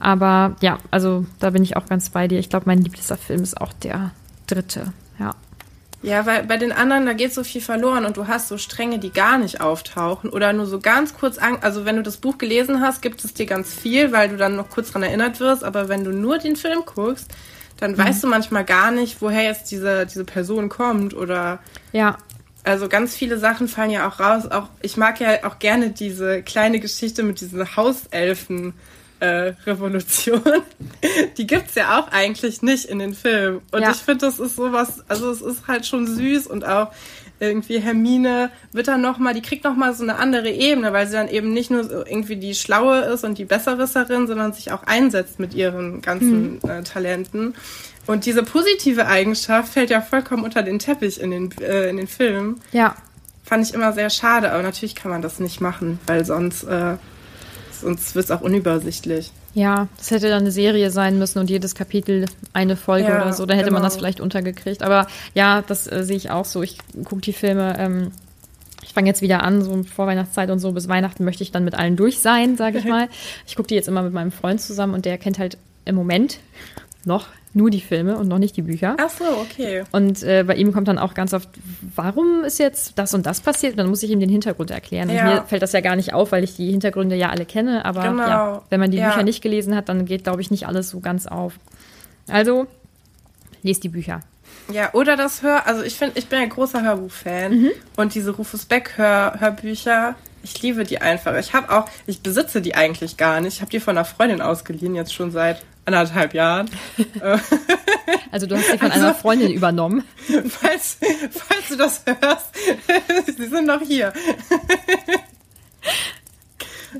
Aber 0.00 0.56
ja, 0.60 0.78
also 0.90 1.24
da 1.38 1.50
bin 1.50 1.62
ich 1.62 1.76
auch 1.76 1.86
ganz 1.86 2.10
bei 2.10 2.26
dir. 2.26 2.38
Ich 2.38 2.50
glaube, 2.50 2.66
mein 2.66 2.82
liebster 2.82 3.16
Film 3.16 3.42
ist 3.42 3.60
auch 3.60 3.72
der 3.72 4.10
dritte. 4.46 4.92
Ja. 6.02 6.26
Weil 6.26 6.44
bei 6.44 6.56
den 6.56 6.72
anderen, 6.72 7.06
da 7.06 7.12
geht 7.12 7.34
so 7.34 7.42
viel 7.42 7.60
verloren 7.60 8.04
und 8.04 8.16
du 8.16 8.28
hast 8.28 8.48
so 8.48 8.58
Stränge, 8.58 8.98
die 8.98 9.10
gar 9.10 9.38
nicht 9.38 9.60
auftauchen 9.60 10.30
oder 10.30 10.52
nur 10.52 10.66
so 10.66 10.78
ganz 10.78 11.14
kurz 11.14 11.38
an. 11.38 11.58
Also 11.60 11.84
wenn 11.84 11.96
du 11.96 12.02
das 12.02 12.18
Buch 12.18 12.38
gelesen 12.38 12.80
hast, 12.80 13.02
gibt 13.02 13.24
es 13.24 13.34
dir 13.34 13.46
ganz 13.46 13.74
viel, 13.74 14.12
weil 14.12 14.28
du 14.28 14.36
dann 14.36 14.56
noch 14.56 14.70
kurz 14.70 14.92
dran 14.92 15.02
erinnert 15.02 15.40
wirst. 15.40 15.64
Aber 15.64 15.88
wenn 15.88 16.04
du 16.04 16.10
nur 16.10 16.38
den 16.38 16.56
Film 16.56 16.82
guckst, 16.84 17.28
dann 17.78 17.92
mhm. 17.92 17.98
weißt 17.98 18.22
du 18.22 18.28
manchmal 18.28 18.64
gar 18.64 18.90
nicht, 18.90 19.20
woher 19.20 19.42
jetzt 19.42 19.70
diese, 19.70 20.06
diese 20.06 20.24
Person 20.24 20.68
kommt 20.68 21.14
oder. 21.14 21.58
Ja. 21.92 22.18
Also 22.64 22.88
ganz 22.88 23.14
viele 23.14 23.38
Sachen 23.38 23.66
fallen 23.66 23.90
ja 23.90 24.06
auch 24.06 24.20
raus. 24.20 24.46
Auch 24.50 24.68
ich 24.82 24.96
mag 24.96 25.20
ja 25.20 25.44
auch 25.44 25.58
gerne 25.58 25.90
diese 25.90 26.42
kleine 26.42 26.80
Geschichte 26.80 27.22
mit 27.22 27.40
diesen 27.40 27.76
Hauselfen 27.76 28.74
äh, 29.20 29.52
Revolution, 29.66 30.42
die 31.38 31.46
gibt's 31.46 31.74
ja 31.74 31.98
auch 31.98 32.12
eigentlich 32.12 32.62
nicht 32.62 32.84
in 32.86 32.98
den 32.98 33.14
Filmen. 33.14 33.60
Und 33.72 33.82
ja. 33.82 33.90
ich 33.90 33.98
finde, 33.98 34.26
das 34.26 34.38
ist 34.38 34.56
sowas, 34.56 35.04
also 35.08 35.30
es 35.30 35.40
ist 35.40 35.66
halt 35.66 35.86
schon 35.86 36.06
süß 36.06 36.46
und 36.46 36.66
auch 36.66 36.92
irgendwie 37.40 37.80
Hermine 37.80 38.50
wird 38.72 38.88
dann 38.88 39.00
nochmal, 39.00 39.34
die 39.34 39.42
kriegt 39.42 39.64
nochmal 39.64 39.94
so 39.94 40.02
eine 40.02 40.16
andere 40.16 40.50
Ebene, 40.50 40.92
weil 40.92 41.06
sie 41.06 41.12
dann 41.12 41.28
eben 41.28 41.52
nicht 41.52 41.70
nur 41.70 41.84
so 41.84 42.04
irgendwie 42.04 42.36
die 42.36 42.54
Schlaue 42.54 43.00
ist 43.00 43.24
und 43.24 43.38
die 43.38 43.44
Besserwisserin, 43.44 44.26
sondern 44.26 44.52
sich 44.52 44.72
auch 44.72 44.82
einsetzt 44.84 45.38
mit 45.38 45.54
ihren 45.54 46.00
ganzen 46.00 46.54
mhm. 46.54 46.60
äh, 46.68 46.82
Talenten. 46.82 47.54
Und 48.06 48.26
diese 48.26 48.42
positive 48.42 49.06
Eigenschaft 49.06 49.72
fällt 49.72 49.90
ja 49.90 50.00
vollkommen 50.00 50.42
unter 50.42 50.62
den 50.62 50.78
Teppich 50.78 51.20
in 51.20 51.30
den, 51.30 51.52
äh, 51.60 51.88
in 51.90 51.98
den 51.98 52.08
Filmen. 52.08 52.60
Ja. 52.72 52.94
Fand 53.44 53.66
ich 53.66 53.74
immer 53.74 53.92
sehr 53.92 54.10
schade, 54.10 54.50
aber 54.52 54.62
natürlich 54.62 54.94
kann 54.94 55.10
man 55.10 55.22
das 55.22 55.40
nicht 55.40 55.60
machen, 55.60 55.98
weil 56.06 56.24
sonst 56.24 56.64
äh, 56.64 56.96
sonst 57.80 58.14
wird 58.14 58.26
es 58.26 58.30
auch 58.30 58.40
unübersichtlich. 58.40 59.32
Ja, 59.54 59.88
das 59.96 60.10
hätte 60.10 60.28
dann 60.28 60.42
eine 60.42 60.50
Serie 60.50 60.90
sein 60.90 61.18
müssen 61.18 61.38
und 61.38 61.50
jedes 61.50 61.74
Kapitel 61.74 62.26
eine 62.52 62.76
Folge 62.76 63.08
ja, 63.08 63.22
oder 63.22 63.32
so. 63.32 63.46
Da 63.46 63.54
hätte 63.54 63.66
genau. 63.66 63.78
man 63.78 63.82
das 63.82 63.96
vielleicht 63.96 64.20
untergekriegt. 64.20 64.82
Aber 64.82 65.06
ja, 65.34 65.62
das 65.62 65.90
äh, 65.90 66.04
sehe 66.04 66.16
ich 66.16 66.30
auch 66.30 66.44
so. 66.44 66.62
Ich 66.62 66.78
gucke 67.04 67.22
die 67.22 67.32
Filme. 67.32 67.76
Ähm, 67.78 68.12
ich 68.82 68.92
fange 68.92 69.08
jetzt 69.08 69.22
wieder 69.22 69.42
an, 69.42 69.62
so 69.62 69.82
vor 69.82 70.06
Weihnachtszeit 70.06 70.50
und 70.50 70.60
so. 70.60 70.72
Bis 70.72 70.88
Weihnachten 70.88 71.24
möchte 71.24 71.42
ich 71.42 71.50
dann 71.50 71.64
mit 71.64 71.74
allen 71.74 71.96
durch 71.96 72.20
sein, 72.20 72.56
sage 72.56 72.78
ich 72.78 72.84
mal. 72.86 73.08
Ich 73.46 73.56
gucke 73.56 73.68
die 73.68 73.74
jetzt 73.74 73.88
immer 73.88 74.02
mit 74.02 74.12
meinem 74.12 74.32
Freund 74.32 74.60
zusammen 74.60 74.94
und 74.94 75.04
der 75.04 75.18
kennt 75.18 75.38
halt 75.38 75.58
im 75.84 75.94
Moment 75.94 76.38
noch 77.04 77.26
nur 77.54 77.70
die 77.70 77.80
Filme 77.80 78.16
und 78.16 78.28
noch 78.28 78.38
nicht 78.38 78.56
die 78.56 78.62
Bücher. 78.62 78.96
Ach 78.98 79.10
so, 79.10 79.24
okay. 79.24 79.84
Und 79.92 80.22
äh, 80.22 80.44
bei 80.46 80.54
ihm 80.54 80.72
kommt 80.72 80.88
dann 80.88 80.98
auch 80.98 81.14
ganz 81.14 81.32
oft, 81.32 81.48
warum 81.94 82.44
ist 82.44 82.58
jetzt 82.58 82.98
das 82.98 83.14
und 83.14 83.26
das 83.26 83.40
passiert? 83.40 83.72
Und 83.72 83.78
dann 83.78 83.88
muss 83.88 84.02
ich 84.02 84.10
ihm 84.10 84.20
den 84.20 84.28
Hintergrund 84.28 84.70
erklären. 84.70 85.10
Ja. 85.10 85.22
Und 85.22 85.34
mir 85.34 85.42
fällt 85.44 85.62
das 85.62 85.72
ja 85.72 85.80
gar 85.80 85.96
nicht 85.96 86.12
auf, 86.12 86.32
weil 86.32 86.44
ich 86.44 86.56
die 86.56 86.70
Hintergründe 86.70 87.16
ja 87.16 87.30
alle 87.30 87.46
kenne. 87.46 87.84
Aber 87.84 88.02
genau. 88.02 88.26
ja, 88.28 88.62
wenn 88.70 88.80
man 88.80 88.90
die 88.90 88.98
ja. 88.98 89.08
Bücher 89.08 89.22
nicht 89.22 89.42
gelesen 89.42 89.74
hat, 89.74 89.88
dann 89.88 90.04
geht, 90.04 90.24
glaube 90.24 90.40
ich, 90.40 90.50
nicht 90.50 90.66
alles 90.66 90.90
so 90.90 91.00
ganz 91.00 91.26
auf. 91.26 91.54
Also, 92.28 92.66
lest 93.62 93.84
die 93.84 93.88
Bücher. 93.88 94.20
Ja, 94.70 94.92
oder 94.92 95.16
das 95.16 95.42
Hör, 95.42 95.66
also 95.66 95.82
ich 95.82 95.94
finde, 95.94 96.18
ich 96.18 96.26
bin 96.26 96.38
ein 96.38 96.50
großer 96.50 96.82
Hörbuchfan 96.82 97.52
mhm. 97.52 97.70
und 97.96 98.14
diese 98.14 98.32
Rufus 98.32 98.66
Beck 98.66 98.92
Hör 98.96 99.36
Hörbücher, 99.38 100.14
ich 100.42 100.60
liebe 100.62 100.84
die 100.84 101.00
einfach. 101.00 101.36
Ich 101.36 101.54
habe 101.54 101.70
auch, 101.72 101.86
ich 102.06 102.20
besitze 102.20 102.60
die 102.60 102.74
eigentlich 102.74 103.16
gar 103.16 103.40
nicht. 103.40 103.54
Ich 103.54 103.60
habe 103.60 103.70
die 103.70 103.80
von 103.80 103.96
einer 103.96 104.04
Freundin 104.04 104.40
ausgeliehen, 104.40 104.94
jetzt 104.94 105.14
schon 105.14 105.30
seit 105.30 105.62
anderthalb 105.94 106.34
Jahren. 106.34 106.70
also 108.30 108.46
du 108.46 108.56
hast 108.56 108.70
sie 108.70 108.78
von 108.78 108.90
also, 108.90 109.06
einer 109.06 109.14
Freundin 109.14 109.52
übernommen. 109.52 110.04
Falls, 110.48 110.98
falls 111.30 111.68
du 111.68 111.76
das 111.76 112.02
hörst, 112.04 112.54
sie 113.36 113.46
sind 113.46 113.66
noch 113.66 113.80
hier. 113.80 114.12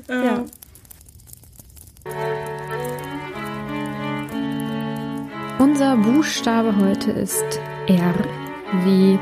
ja. 0.07 0.45
Unser 5.59 5.97
Buchstabe 5.97 6.75
heute 6.77 7.11
ist 7.11 7.59
R 7.87 8.13
wie 8.85 9.19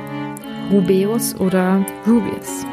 Rubeus 0.72 1.36
oder 1.36 1.86
Rubius. 2.06 2.66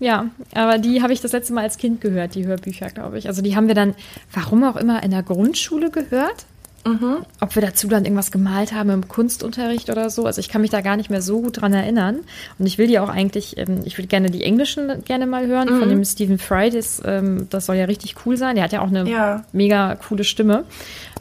Ja, 0.00 0.26
aber 0.54 0.78
die 0.78 1.02
habe 1.02 1.12
ich 1.12 1.20
das 1.20 1.32
letzte 1.32 1.52
Mal 1.52 1.62
als 1.62 1.76
Kind 1.76 2.00
gehört, 2.00 2.34
die 2.34 2.46
Hörbücher, 2.46 2.88
glaube 2.88 3.18
ich. 3.18 3.26
Also 3.26 3.42
die 3.42 3.56
haben 3.56 3.66
wir 3.66 3.74
dann, 3.74 3.94
warum 4.32 4.62
auch 4.64 4.76
immer, 4.76 5.02
in 5.02 5.10
der 5.10 5.22
Grundschule 5.22 5.90
gehört. 5.90 6.46
Mhm. 6.86 7.26
Ob 7.40 7.54
wir 7.54 7.62
dazu 7.62 7.88
dann 7.88 8.04
irgendwas 8.04 8.30
gemalt 8.30 8.72
haben 8.72 8.90
im 8.90 9.08
Kunstunterricht 9.08 9.90
oder 9.90 10.10
so. 10.10 10.24
Also 10.26 10.40
ich 10.40 10.48
kann 10.48 10.60
mich 10.60 10.70
da 10.70 10.80
gar 10.80 10.96
nicht 10.96 11.10
mehr 11.10 11.20
so 11.20 11.42
gut 11.42 11.60
dran 11.60 11.74
erinnern. 11.74 12.20
Und 12.58 12.66
ich 12.66 12.78
will 12.78 12.86
die 12.86 12.98
auch 12.98 13.08
eigentlich, 13.08 13.58
ähm, 13.58 13.80
ich 13.84 13.98
würde 13.98 14.06
gerne 14.06 14.30
die 14.30 14.44
englischen 14.44 15.04
gerne 15.04 15.26
mal 15.26 15.46
hören 15.46 15.74
mhm. 15.74 15.80
von 15.80 15.88
dem 15.88 16.04
Stephen 16.04 16.38
Fry. 16.38 16.70
Das, 16.70 17.02
ähm, 17.04 17.48
das 17.50 17.66
soll 17.66 17.76
ja 17.76 17.86
richtig 17.86 18.14
cool 18.24 18.36
sein. 18.36 18.54
Der 18.54 18.64
hat 18.64 18.72
ja 18.72 18.80
auch 18.80 18.88
eine 18.88 19.08
ja. 19.08 19.44
mega 19.52 19.96
coole 19.96 20.22
Stimme. 20.24 20.64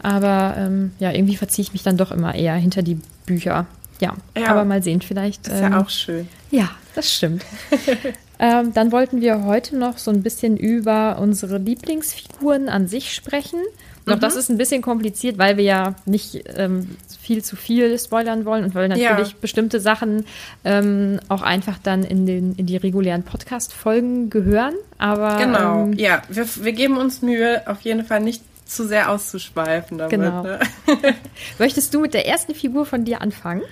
Aber 0.04 0.56
ähm, 0.58 0.92
ja, 1.00 1.12
irgendwie 1.12 1.36
verziehe 1.36 1.64
ich 1.64 1.74
mich 1.74 1.84
dann 1.84 1.98
doch 1.98 2.12
immer 2.12 2.36
eher 2.36 2.54
hinter 2.56 2.84
die 2.84 3.00
Bücher. 3.26 3.66
Ja, 4.00 4.16
ja. 4.38 4.48
aber 4.48 4.64
mal 4.64 4.84
sehen, 4.84 5.02
vielleicht. 5.02 5.48
Ist 5.48 5.60
ja 5.60 5.82
auch 5.82 5.90
schön. 5.90 6.28
Ja, 6.52 6.70
das 6.94 7.12
stimmt. 7.12 7.44
Ähm, 8.39 8.74
dann 8.74 8.91
wollten 8.91 9.22
wir 9.22 9.44
heute 9.46 9.77
noch 9.77 9.98
so 9.98 10.12
ein 10.12 10.22
bisschen 10.22 10.58
über 10.58 11.17
unsere 11.20 11.58
Lieblingsfiguren 11.58 12.70
an 12.70 12.88
sich 12.88 13.13
sprechen. 13.13 13.60
Und 14.06 14.13
auch 14.13 14.17
mhm. 14.17 14.22
das 14.22 14.36
ist 14.36 14.50
ein 14.50 14.58
bisschen 14.58 14.82
kompliziert, 14.82 15.38
weil 15.38 15.58
wir 15.58 15.63
ja 15.63 15.96
nicht 16.06 16.44
ähm, 16.56 16.96
viel 17.20 17.44
zu 17.44 17.56
viel 17.56 17.98
spoilern 18.00 18.46
wollen 18.46 18.63
und 18.63 18.75
weil 18.75 18.88
natürlich 18.88 19.32
ja. 19.32 19.38
bestimmte 19.41 19.79
Sachen 19.79 20.25
ähm, 20.63 21.20
auch 21.27 21.41
einfach 21.41 21.77
dann 21.79 22.03
in, 22.03 22.25
den, 22.25 22.56
in 22.56 22.67
die 22.67 22.77
regulären 22.77 23.24
Podcast-Folgen 23.24 24.29
gehören. 24.29 24.75
Aber 24.98 25.38
genau, 25.38 25.84
ähm, 25.84 25.94
ja, 25.94 26.22
wir, 26.29 26.46
wir 26.63 26.72
geben 26.72 26.98
uns 26.98 27.22
Mühe, 27.22 27.63
auf 27.67 27.82
jeden 27.82 28.06
Fall 28.06 28.22
nicht 28.22 28.44
zu 28.65 28.88
sehr 28.88 29.10
auszuschweifen 29.10 29.98
damit. 29.98 30.12
Genau. 30.12 30.44
Ne? 30.44 30.60
Möchtest 31.60 31.94
du 31.94 32.01
mit 32.01 32.13
der 32.13 32.27
ersten 32.27 32.53
Figur 32.53 32.86
von 32.86 33.03
dir 33.03 33.22
anfangen? 33.22 33.63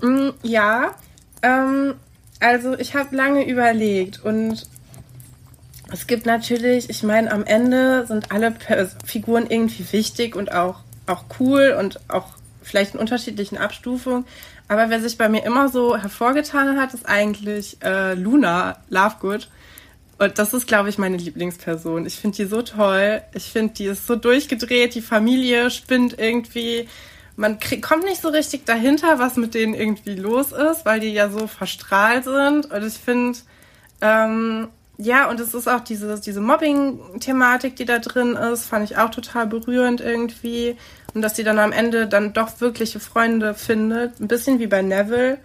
Mm, 0.00 0.30
ja, 0.42 0.94
ähm, 1.42 1.94
also 2.40 2.78
ich 2.78 2.94
habe 2.94 3.14
lange 3.16 3.48
überlegt 3.48 4.24
und 4.24 4.66
es 5.92 6.06
gibt 6.06 6.26
natürlich, 6.26 6.90
ich 6.90 7.02
meine, 7.02 7.30
am 7.30 7.44
Ende 7.44 8.06
sind 8.06 8.32
alle 8.32 8.54
Figuren 9.04 9.46
irgendwie 9.48 9.86
wichtig 9.92 10.34
und 10.34 10.52
auch, 10.52 10.80
auch 11.06 11.24
cool 11.38 11.76
und 11.78 12.00
auch 12.08 12.26
vielleicht 12.62 12.94
in 12.94 13.00
unterschiedlichen 13.00 13.56
Abstufungen. 13.56 14.24
Aber 14.68 14.90
wer 14.90 15.00
sich 15.00 15.16
bei 15.16 15.28
mir 15.28 15.44
immer 15.44 15.68
so 15.68 15.96
hervorgetan 15.96 16.80
hat, 16.80 16.92
ist 16.92 17.08
eigentlich 17.08 17.78
äh, 17.84 18.14
Luna 18.14 18.78
Lovegood. 18.90 19.48
Und 20.18 20.38
das 20.38 20.54
ist, 20.54 20.66
glaube 20.66 20.88
ich, 20.88 20.98
meine 20.98 21.18
Lieblingsperson. 21.18 22.06
Ich 22.06 22.16
finde 22.16 22.38
die 22.38 22.46
so 22.46 22.62
toll. 22.62 23.22
Ich 23.34 23.52
finde, 23.52 23.74
die 23.74 23.84
ist 23.84 24.06
so 24.06 24.16
durchgedreht. 24.16 24.94
Die 24.94 25.02
Familie 25.02 25.70
spinnt 25.70 26.18
irgendwie 26.18 26.88
man 27.36 27.60
krieg, 27.60 27.82
kommt 27.82 28.04
nicht 28.04 28.20
so 28.20 28.28
richtig 28.28 28.64
dahinter, 28.64 29.18
was 29.18 29.36
mit 29.36 29.54
denen 29.54 29.74
irgendwie 29.74 30.14
los 30.14 30.52
ist, 30.52 30.84
weil 30.84 31.00
die 31.00 31.12
ja 31.12 31.28
so 31.28 31.46
verstrahlt 31.46 32.24
sind. 32.24 32.70
Und 32.70 32.86
ich 32.86 32.94
finde, 32.94 33.38
ähm, 34.00 34.68
ja, 34.98 35.28
und 35.28 35.38
es 35.40 35.52
ist 35.52 35.68
auch 35.68 35.80
diese, 35.80 36.18
diese 36.18 36.40
Mobbing-Thematik, 36.40 37.76
die 37.76 37.84
da 37.84 37.98
drin 37.98 38.34
ist, 38.34 38.64
fand 38.64 38.90
ich 38.90 38.96
auch 38.96 39.10
total 39.10 39.46
berührend 39.46 40.00
irgendwie. 40.00 40.76
Und 41.12 41.22
dass 41.22 41.36
sie 41.36 41.44
dann 41.44 41.58
am 41.58 41.72
Ende 41.72 42.06
dann 42.06 42.32
doch 42.32 42.60
wirkliche 42.60 43.00
Freunde 43.00 43.54
findet. 43.54 44.18
Ein 44.20 44.28
bisschen 44.28 44.58
wie 44.58 44.66
bei 44.66 44.80
Neville. 44.80 45.38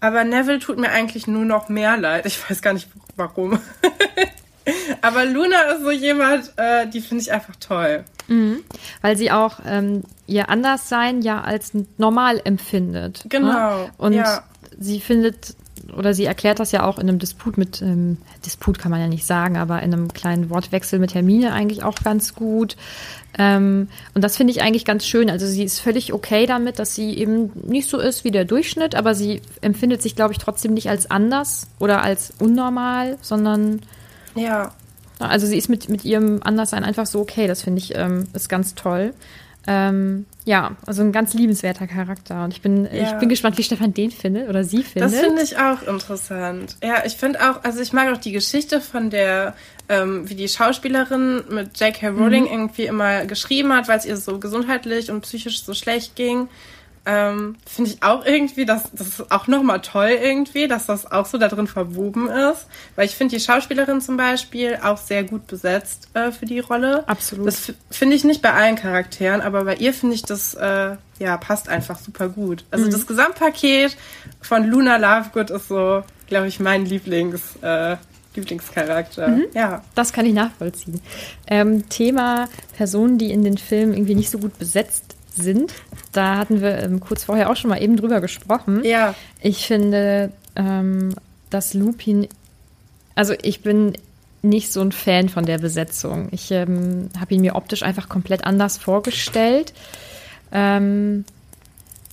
Aber 0.00 0.24
Neville 0.24 0.60
tut 0.60 0.78
mir 0.78 0.90
eigentlich 0.90 1.26
nur 1.26 1.44
noch 1.44 1.68
mehr 1.68 1.96
leid. 1.96 2.26
Ich 2.26 2.38
weiß 2.48 2.62
gar 2.62 2.72
nicht 2.72 2.88
warum. 3.16 3.60
Aber 5.00 5.24
Luna 5.24 5.60
ist 5.72 5.82
so 5.82 5.90
jemand, 5.90 6.52
äh, 6.56 6.86
die 6.86 7.00
finde 7.00 7.22
ich 7.22 7.32
einfach 7.32 7.56
toll. 7.56 8.04
Mhm. 8.32 8.58
Weil 9.00 9.16
sie 9.16 9.30
auch 9.30 9.60
ähm, 9.66 10.02
ihr 10.26 10.48
Anderssein 10.48 11.22
ja 11.22 11.40
als 11.40 11.72
normal 11.98 12.40
empfindet. 12.42 13.24
Ne? 13.24 13.28
Genau. 13.28 13.82
Ne? 13.82 13.90
Und 13.98 14.12
ja. 14.14 14.42
sie 14.78 15.00
findet 15.00 15.54
oder 15.96 16.14
sie 16.14 16.24
erklärt 16.24 16.60
das 16.60 16.72
ja 16.72 16.84
auch 16.84 16.98
in 16.98 17.08
einem 17.08 17.18
Disput 17.18 17.58
mit, 17.58 17.82
ähm, 17.82 18.18
Disput 18.44 18.78
kann 18.78 18.90
man 18.90 19.00
ja 19.00 19.08
nicht 19.08 19.26
sagen, 19.26 19.56
aber 19.56 19.82
in 19.82 19.92
einem 19.92 20.12
kleinen 20.12 20.50
Wortwechsel 20.50 20.98
mit 20.98 21.14
Hermine 21.14 21.52
eigentlich 21.52 21.82
auch 21.82 21.96
ganz 22.02 22.34
gut. 22.34 22.76
Ähm, 23.38 23.88
und 24.14 24.22
das 24.22 24.36
finde 24.36 24.52
ich 24.52 24.62
eigentlich 24.62 24.84
ganz 24.84 25.06
schön. 25.06 25.30
Also 25.30 25.46
sie 25.46 25.64
ist 25.64 25.80
völlig 25.80 26.12
okay 26.12 26.46
damit, 26.46 26.78
dass 26.78 26.94
sie 26.94 27.16
eben 27.16 27.50
nicht 27.66 27.88
so 27.88 27.98
ist 27.98 28.24
wie 28.24 28.30
der 28.30 28.44
Durchschnitt, 28.44 28.94
aber 28.94 29.14
sie 29.14 29.42
empfindet 29.60 30.02
sich, 30.02 30.14
glaube 30.16 30.32
ich, 30.32 30.38
trotzdem 30.38 30.74
nicht 30.74 30.88
als 30.88 31.10
anders 31.10 31.66
oder 31.78 32.02
als 32.02 32.32
unnormal, 32.38 33.18
sondern 33.20 33.80
ja. 34.34 34.72
Also 35.28 35.46
sie 35.46 35.56
ist 35.56 35.68
mit, 35.68 35.88
mit 35.88 36.04
ihrem 36.04 36.40
Anderssein 36.42 36.84
einfach 36.84 37.06
so 37.06 37.20
okay, 37.20 37.46
das 37.46 37.62
finde 37.62 37.80
ich 37.80 37.94
ähm, 37.94 38.28
ist 38.32 38.48
ganz 38.48 38.74
toll. 38.74 39.14
Ähm, 39.66 40.26
ja, 40.44 40.76
also 40.86 41.02
ein 41.02 41.12
ganz 41.12 41.34
liebenswerter 41.34 41.86
Charakter. 41.86 42.44
Und 42.44 42.52
ich 42.52 42.62
bin, 42.62 42.84
ja. 42.84 43.04
ich 43.04 43.12
bin 43.12 43.28
gespannt, 43.28 43.58
wie 43.58 43.62
Stefan 43.62 43.94
den 43.94 44.10
findet 44.10 44.48
oder 44.48 44.64
sie 44.64 44.82
findet. 44.82 45.12
Das 45.12 45.20
finde 45.20 45.42
ich 45.42 45.56
auch 45.56 45.82
interessant. 45.82 46.76
Ja, 46.82 47.04
ich 47.04 47.14
finde 47.16 47.38
auch, 47.40 47.62
also 47.62 47.80
ich 47.80 47.92
mag 47.92 48.12
auch 48.12 48.18
die 48.18 48.32
Geschichte 48.32 48.80
von 48.80 49.10
der, 49.10 49.54
ähm, 49.88 50.28
wie 50.28 50.34
die 50.34 50.48
Schauspielerin 50.48 51.44
mit 51.48 51.78
J.K. 51.78 52.08
Rowling 52.08 52.44
mhm. 52.44 52.50
irgendwie 52.50 52.86
immer 52.86 53.24
geschrieben 53.24 53.72
hat, 53.72 53.86
weil 53.86 53.98
es 53.98 54.04
ihr 54.04 54.16
so 54.16 54.40
gesundheitlich 54.40 55.10
und 55.10 55.20
psychisch 55.20 55.62
so 55.62 55.74
schlecht 55.74 56.16
ging. 56.16 56.48
Ähm, 57.04 57.56
Finde 57.66 57.90
ich 57.90 58.02
auch 58.02 58.24
irgendwie, 58.24 58.64
dass 58.64 58.84
das 58.92 59.08
ist 59.08 59.32
auch 59.32 59.48
nochmal 59.48 59.80
toll 59.80 60.10
irgendwie, 60.22 60.68
dass 60.68 60.86
das 60.86 61.10
auch 61.10 61.26
so 61.26 61.36
da 61.36 61.48
drin 61.48 61.66
verwoben 61.66 62.28
ist. 62.28 62.66
Weil 62.94 63.06
ich 63.06 63.16
finde 63.16 63.36
die 63.36 63.42
Schauspielerin 63.42 64.00
zum 64.00 64.16
Beispiel 64.16 64.78
auch 64.82 64.98
sehr 64.98 65.24
gut 65.24 65.46
besetzt 65.48 66.08
äh, 66.14 66.30
für 66.30 66.46
die 66.46 66.60
Rolle. 66.60 67.06
Absolut. 67.08 67.46
Das 67.48 67.72
finde 67.90 68.14
ich 68.14 68.22
nicht 68.22 68.40
bei 68.40 68.52
allen 68.52 68.76
Charakteren, 68.76 69.40
aber 69.40 69.64
bei 69.64 69.76
ihr 69.76 69.92
finde 69.92 70.14
ich 70.14 70.22
das, 70.22 70.54
äh, 70.54 70.96
ja, 71.18 71.36
passt 71.38 71.68
einfach 71.68 71.98
super 71.98 72.28
gut. 72.28 72.64
Also 72.70 72.88
das 72.88 73.06
Gesamtpaket 73.06 73.96
von 74.40 74.64
Luna 74.64 74.96
Lovegood 74.96 75.50
ist 75.50 75.68
so, 75.68 76.04
glaube 76.28 76.46
ich, 76.46 76.60
mein 76.60 76.86
Lieblings, 76.86 77.56
äh, 77.62 77.96
Lieblingscharakter. 78.34 79.40
Ja. 79.54 79.82
Das 79.94 80.12
kann 80.12 80.24
ich 80.24 80.34
nachvollziehen. 80.34 81.00
Ähm, 81.46 81.88
Thema 81.88 82.48
Personen, 82.76 83.18
die 83.18 83.30
in 83.30 83.44
den 83.44 83.58
Filmen 83.58 83.92
irgendwie 83.92 84.14
nicht 84.14 84.30
so 84.30 84.38
gut 84.38 84.58
besetzt 84.58 85.11
sind. 85.36 85.72
Da 86.12 86.36
hatten 86.36 86.60
wir 86.60 86.78
ähm, 86.78 87.00
kurz 87.00 87.24
vorher 87.24 87.50
auch 87.50 87.56
schon 87.56 87.70
mal 87.70 87.82
eben 87.82 87.96
drüber 87.96 88.20
gesprochen. 88.20 88.84
Ja. 88.84 89.14
Ich 89.40 89.66
finde, 89.66 90.32
ähm, 90.56 91.14
dass 91.50 91.74
Lupin, 91.74 92.28
also 93.14 93.34
ich 93.42 93.62
bin 93.62 93.94
nicht 94.42 94.72
so 94.72 94.80
ein 94.80 94.92
Fan 94.92 95.28
von 95.28 95.46
der 95.46 95.58
Besetzung. 95.58 96.28
Ich 96.32 96.50
ähm, 96.50 97.10
habe 97.18 97.34
ihn 97.34 97.40
mir 97.40 97.54
optisch 97.54 97.82
einfach 97.82 98.08
komplett 98.08 98.44
anders 98.44 98.76
vorgestellt. 98.76 99.72
Ähm, 100.50 101.24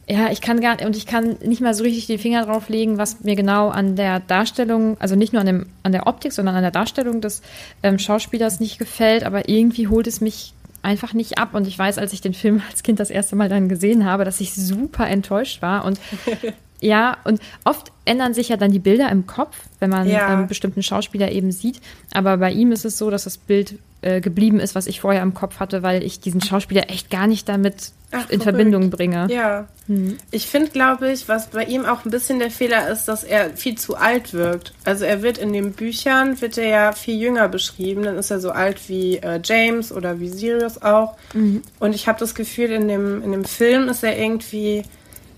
ja, 0.07 0.31
ich 0.31 0.41
kann 0.41 0.59
gar 0.59 0.81
und 0.83 0.95
ich 0.95 1.05
kann 1.05 1.37
nicht 1.43 1.61
mal 1.61 1.75
so 1.75 1.83
richtig 1.83 2.07
den 2.07 2.17
Finger 2.17 2.45
drauf 2.45 2.69
legen, 2.69 2.97
was 2.97 3.21
mir 3.21 3.35
genau 3.35 3.69
an 3.69 3.95
der 3.95 4.19
Darstellung, 4.19 4.97
also 4.99 5.15
nicht 5.15 5.33
nur 5.33 5.41
an, 5.41 5.45
dem, 5.45 5.65
an 5.83 5.91
der 5.91 6.07
Optik, 6.07 6.33
sondern 6.33 6.55
an 6.55 6.63
der 6.63 6.71
Darstellung 6.71 7.21
des 7.21 7.43
ähm, 7.83 7.99
Schauspielers 7.99 8.59
nicht 8.59 8.79
gefällt, 8.79 9.23
aber 9.23 9.49
irgendwie 9.49 9.87
holt 9.87 10.07
es 10.07 10.19
mich 10.19 10.53
einfach 10.81 11.13
nicht 11.13 11.37
ab. 11.37 11.53
Und 11.53 11.67
ich 11.67 11.77
weiß, 11.77 11.97
als 11.97 12.13
ich 12.13 12.21
den 12.21 12.33
Film 12.33 12.61
als 12.69 12.83
Kind 12.83 12.99
das 12.99 13.09
erste 13.09 13.35
Mal 13.35 13.49
dann 13.49 13.69
gesehen 13.69 14.05
habe, 14.05 14.25
dass 14.25 14.39
ich 14.41 14.53
super 14.53 15.07
enttäuscht 15.07 15.61
war. 15.61 15.85
Und 15.85 15.99
ja, 16.81 17.17
und 17.25 17.39
oft 17.65 17.91
ändern 18.05 18.33
sich 18.33 18.49
ja 18.49 18.57
dann 18.57 18.71
die 18.71 18.79
Bilder 18.79 19.09
im 19.11 19.27
Kopf, 19.27 19.57
wenn 19.79 19.89
man 19.89 20.07
Ja. 20.07 20.27
einen 20.27 20.47
bestimmten 20.47 20.83
Schauspieler 20.83 21.31
eben 21.31 21.51
sieht. 21.51 21.81
Aber 22.13 22.37
bei 22.37 22.51
ihm 22.51 22.71
ist 22.71 22.85
es 22.85 22.97
so, 22.97 23.09
dass 23.09 23.25
das 23.25 23.37
Bild 23.37 23.75
äh, 24.01 24.21
geblieben 24.21 24.59
ist, 24.59 24.75
was 24.75 24.87
ich 24.87 25.01
vorher 25.01 25.21
im 25.21 25.33
Kopf 25.33 25.59
hatte, 25.59 25.83
weil 25.83 26.03
ich 26.03 26.19
diesen 26.21 26.41
Schauspieler 26.41 26.89
echt 26.89 27.09
gar 27.09 27.27
nicht 27.27 27.49
damit 27.49 27.91
Ach, 28.11 28.21
in 28.29 28.39
verrückt. 28.41 28.43
Verbindung 28.43 28.89
bringe. 28.89 29.27
Ja. 29.31 29.67
Ich 30.31 30.47
finde, 30.47 30.69
glaube 30.71 31.11
ich, 31.11 31.27
was 31.27 31.47
bei 31.47 31.63
ihm 31.63 31.85
auch 31.85 32.05
ein 32.05 32.11
bisschen 32.11 32.37
der 32.39 32.51
Fehler 32.51 32.89
ist, 32.89 33.05
dass 33.05 33.23
er 33.23 33.51
viel 33.55 33.75
zu 33.75 33.95
alt 33.95 34.33
wirkt. 34.33 34.73
Also 34.83 35.05
er 35.05 35.21
wird 35.23 35.37
in 35.39 35.51
den 35.51 35.73
Büchern, 35.73 36.39
wird 36.41 36.57
er 36.59 36.67
ja 36.67 36.91
viel 36.91 37.19
jünger 37.19 37.47
beschrieben. 37.47 38.03
Dann 38.03 38.17
ist 38.17 38.29
er 38.29 38.39
so 38.39 38.51
alt 38.51 38.87
wie 38.87 39.17
äh, 39.17 39.39
James 39.43 39.91
oder 39.91 40.19
wie 40.19 40.29
Sirius 40.29 40.81
auch. 40.81 41.15
Und 41.33 41.95
ich 41.95 42.07
habe 42.07 42.19
das 42.19 42.35
Gefühl, 42.35 42.69
in 42.71 42.87
dem, 42.87 43.23
in 43.23 43.31
dem 43.31 43.45
Film 43.45 43.89
ist 43.89 44.03
er 44.03 44.17
irgendwie 44.17 44.83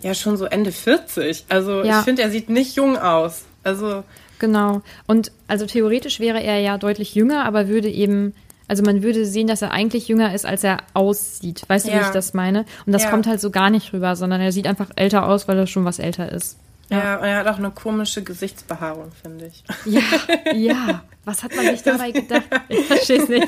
ja 0.01 0.13
schon 0.13 0.35
so 0.35 0.45
Ende 0.45 0.71
40. 0.71 1.45
Also 1.49 1.83
Ja. 1.83 1.99
ich 1.99 2.05
finde, 2.05 2.21
er 2.23 2.29
sieht 2.29 2.49
nicht 2.49 2.75
jung 2.75 2.97
aus. 2.97 3.43
Also 3.63 4.03
Genau. 4.39 4.81
Und 5.07 5.31
also 5.47 5.65
theoretisch 5.67 6.19
wäre 6.19 6.41
er 6.41 6.59
ja 6.59 6.77
deutlich 6.79 7.13
jünger, 7.15 7.45
aber 7.45 7.67
würde 7.67 7.89
eben, 7.89 8.33
also 8.71 8.83
man 8.83 9.03
würde 9.03 9.25
sehen, 9.25 9.47
dass 9.47 9.61
er 9.61 9.71
eigentlich 9.71 10.07
jünger 10.07 10.33
ist, 10.33 10.45
als 10.45 10.63
er 10.63 10.77
aussieht. 10.93 11.63
Weißt 11.67 11.87
du, 11.87 11.91
wie 11.91 11.95
Ja. 11.97 12.03
ich 12.03 12.07
das 12.13 12.33
meine? 12.33 12.65
Und 12.85 12.93
das 12.93 13.03
Ja. 13.03 13.09
kommt 13.09 13.27
halt 13.27 13.41
so 13.41 13.51
gar 13.51 13.69
nicht 13.69 13.91
rüber, 13.91 14.15
sondern 14.15 14.39
er 14.39 14.53
sieht 14.53 14.65
einfach 14.65 14.89
älter 14.95 15.27
aus, 15.27 15.49
weil 15.49 15.57
er 15.57 15.67
schon 15.67 15.83
was 15.83 15.99
älter 15.99 16.31
ist. 16.31 16.57
ja. 16.89 17.17
und 17.17 17.25
er 17.25 17.37
hat 17.39 17.47
auch 17.47 17.57
eine 17.57 17.71
komische 17.71 18.23
Gesichtsbehaarung, 18.23 19.11
finde 19.21 19.47
ich. 19.47 19.63
Ja, 19.85 20.01
ja. 20.53 21.03
Was 21.25 21.43
hat 21.43 21.53
man 21.55 21.65
sich 21.67 21.83
dabei 21.83 22.11
gedacht? 22.11 22.43
Ich 22.69 22.85
verstehe 22.85 23.21
es 23.23 23.27
nicht. 23.29 23.47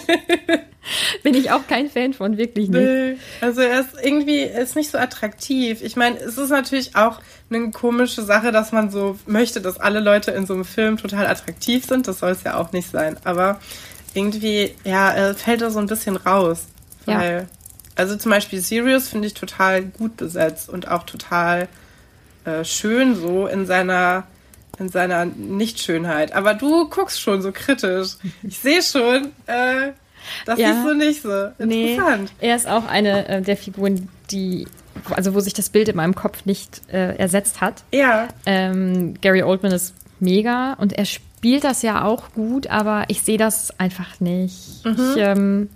Bin 1.23 1.33
ich 1.33 1.49
auch 1.51 1.65
kein 1.67 1.89
Fan 1.89 2.13
von, 2.13 2.37
wirklich 2.37 2.69
nicht. 2.69 3.17
Also 3.41 3.61
er 3.61 3.79
ist 3.81 3.89
irgendwie 4.03 4.41
er 4.41 4.61
ist 4.61 4.75
nicht 4.75 4.91
so 4.91 4.97
attraktiv. 4.97 5.81
Ich 5.81 5.95
meine, 5.95 6.17
es 6.19 6.37
ist 6.37 6.49
natürlich 6.49 6.95
auch 6.97 7.21
eine 7.49 7.71
komische 7.71 8.21
Sache, 8.23 8.51
dass 8.51 8.71
man 8.73 8.89
so 8.91 9.17
möchte, 9.25 9.61
dass 9.61 9.79
alle 9.79 10.01
Leute 10.01 10.31
in 10.31 10.45
so 10.45 10.53
einem 10.53 10.65
Film 10.65 10.97
total 10.97 11.25
attraktiv 11.27 11.85
sind. 11.85 12.07
Das 12.07 12.19
soll 12.19 12.31
es 12.31 12.43
ja 12.43 12.57
auch 12.57 12.73
nicht 12.73 12.91
sein. 12.91 13.17
Aber 13.23 13.59
irgendwie, 14.13 14.73
ja, 14.83 15.11
er 15.11 15.35
fällt 15.35 15.61
da 15.61 15.69
so 15.69 15.79
ein 15.79 15.87
bisschen 15.87 16.15
raus. 16.17 16.65
Ja. 17.05 17.19
Weil, 17.19 17.47
also 17.95 18.15
zum 18.15 18.31
Beispiel 18.31 18.59
Sirius 18.59 19.09
finde 19.09 19.27
ich 19.27 19.33
total 19.33 19.83
gut 19.83 20.17
besetzt 20.17 20.69
und 20.69 20.87
auch 20.87 21.03
total 21.03 21.67
äh, 22.45 22.63
schön 22.63 23.15
so 23.15 23.47
in 23.47 23.65
seiner 23.65 24.23
in 24.79 24.89
seiner 24.89 25.25
Nichtschönheit. 25.25 26.33
Aber 26.33 26.55
du 26.55 26.89
guckst 26.89 27.21
schon 27.21 27.43
so 27.43 27.51
kritisch. 27.51 28.13
Ich 28.41 28.57
sehe 28.57 28.81
schon, 28.81 29.27
äh, 29.45 29.91
das 30.47 30.57
Ja. 30.57 30.73
siehst 30.73 30.85
du 30.87 30.93
nicht 30.95 31.21
so. 31.21 31.49
Nee, 31.59 31.93
Interessant. 31.93 32.31
er 32.41 32.55
ist 32.55 32.67
auch 32.67 32.87
eine 32.87 33.27
äh, 33.27 33.41
der 33.43 33.55
Figuren, 33.55 34.09
die, 34.31 34.67
also 35.11 35.35
wo 35.35 35.41
sich 35.41 35.53
das 35.53 35.69
Bild 35.69 35.89
in 35.89 35.95
meinem 35.95 36.15
Kopf 36.15 36.45
nicht 36.45 36.81
äh, 36.91 37.15
ersetzt 37.17 37.61
hat. 37.61 37.83
Ja, 37.93 38.29
Ähm, 38.47 39.13
Gary 39.21 39.43
Oldman 39.43 39.73
ist 39.73 39.93
mega 40.19 40.73
und 40.79 40.93
er 40.93 41.05
spielt 41.05 41.29
das 41.59 41.81
ja 41.81 42.03
auch 42.05 42.31
gut, 42.33 42.67
aber 42.67 43.03
ich 43.09 43.21
sehe 43.21 43.37
das 43.37 43.77
einfach 43.79 44.19
nicht. 44.19 44.85
Ich, 44.85 45.17
ähm, 45.17 45.69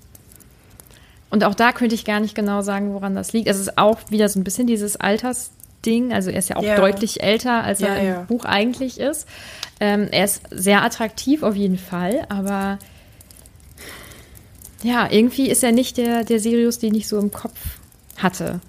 und 1.30 1.44
auch 1.44 1.56
da 1.56 1.72
könnte 1.74 1.94
ich 1.96 2.06
gar 2.06 2.20
nicht 2.20 2.36
genau 2.36 2.62
sagen, 2.62 2.94
woran 2.94 3.16
das 3.16 3.34
liegt. 3.34 3.48
Es 3.50 3.60
ist 3.60 3.78
auch 3.78 4.00
wieder 4.10 4.30
so 4.30 4.40
ein 4.40 4.44
bisschen 4.46 4.66
dieses 4.68 4.96
Altersding. 4.96 6.14
Also 6.14 6.30
er 6.30 6.40
ist 6.40 6.50
ja 6.50 6.56
auch 6.56 6.64
Ja. 6.64 6.78
deutlich 6.78 7.22
älter, 7.22 7.64
als 7.64 7.82
er 7.82 7.96
Ja, 7.96 7.96
im 8.02 8.08
ja. 8.08 8.22
Buch 8.22 8.46
eigentlich 8.46 9.00
ist. 9.00 9.28
Ähm, 9.80 10.08
er 10.12 10.26
ist 10.26 10.42
sehr 10.52 10.84
attraktiv 10.84 11.44
auf 11.44 11.56
jeden 11.56 11.78
Fall, 11.78 12.26
aber 12.30 12.80
ja, 14.84 15.10
irgendwie 15.12 15.50
ist 15.50 15.64
er 15.64 15.72
nicht 15.72 15.98
der, 15.98 16.24
der 16.24 16.40
Sirius, 16.40 16.80
den 16.80 16.94
ich 16.96 17.08
so 17.08 17.20
im 17.20 17.32
Kopf 17.32 17.60
hatte. 18.18 18.60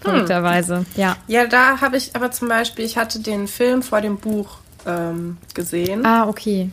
Verrückterweise, 0.00 0.86
ja. 0.96 1.16
ja, 1.26 1.46
da 1.46 1.80
habe 1.80 1.96
ich 1.96 2.14
aber 2.14 2.30
zum 2.30 2.48
Beispiel, 2.48 2.84
ich 2.84 2.96
hatte 2.96 3.18
den 3.18 3.48
Film 3.48 3.82
vor 3.82 4.00
dem 4.00 4.16
Buch 4.18 4.58
ähm, 4.86 5.36
gesehen. 5.54 6.04
Ah, 6.04 6.28
okay. 6.28 6.70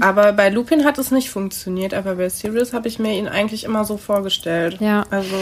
Aber 0.00 0.32
bei 0.32 0.48
Lupin 0.48 0.84
hat 0.84 0.98
es 0.98 1.12
nicht 1.12 1.30
funktioniert, 1.30 1.94
aber 1.94 2.16
bei 2.16 2.28
Sirius 2.28 2.72
habe 2.72 2.88
ich 2.88 2.98
mir 2.98 3.16
ihn 3.16 3.28
eigentlich 3.28 3.62
immer 3.62 3.84
so 3.84 3.96
vorgestellt. 3.98 4.78
Ja. 4.80 5.06
Also, 5.10 5.36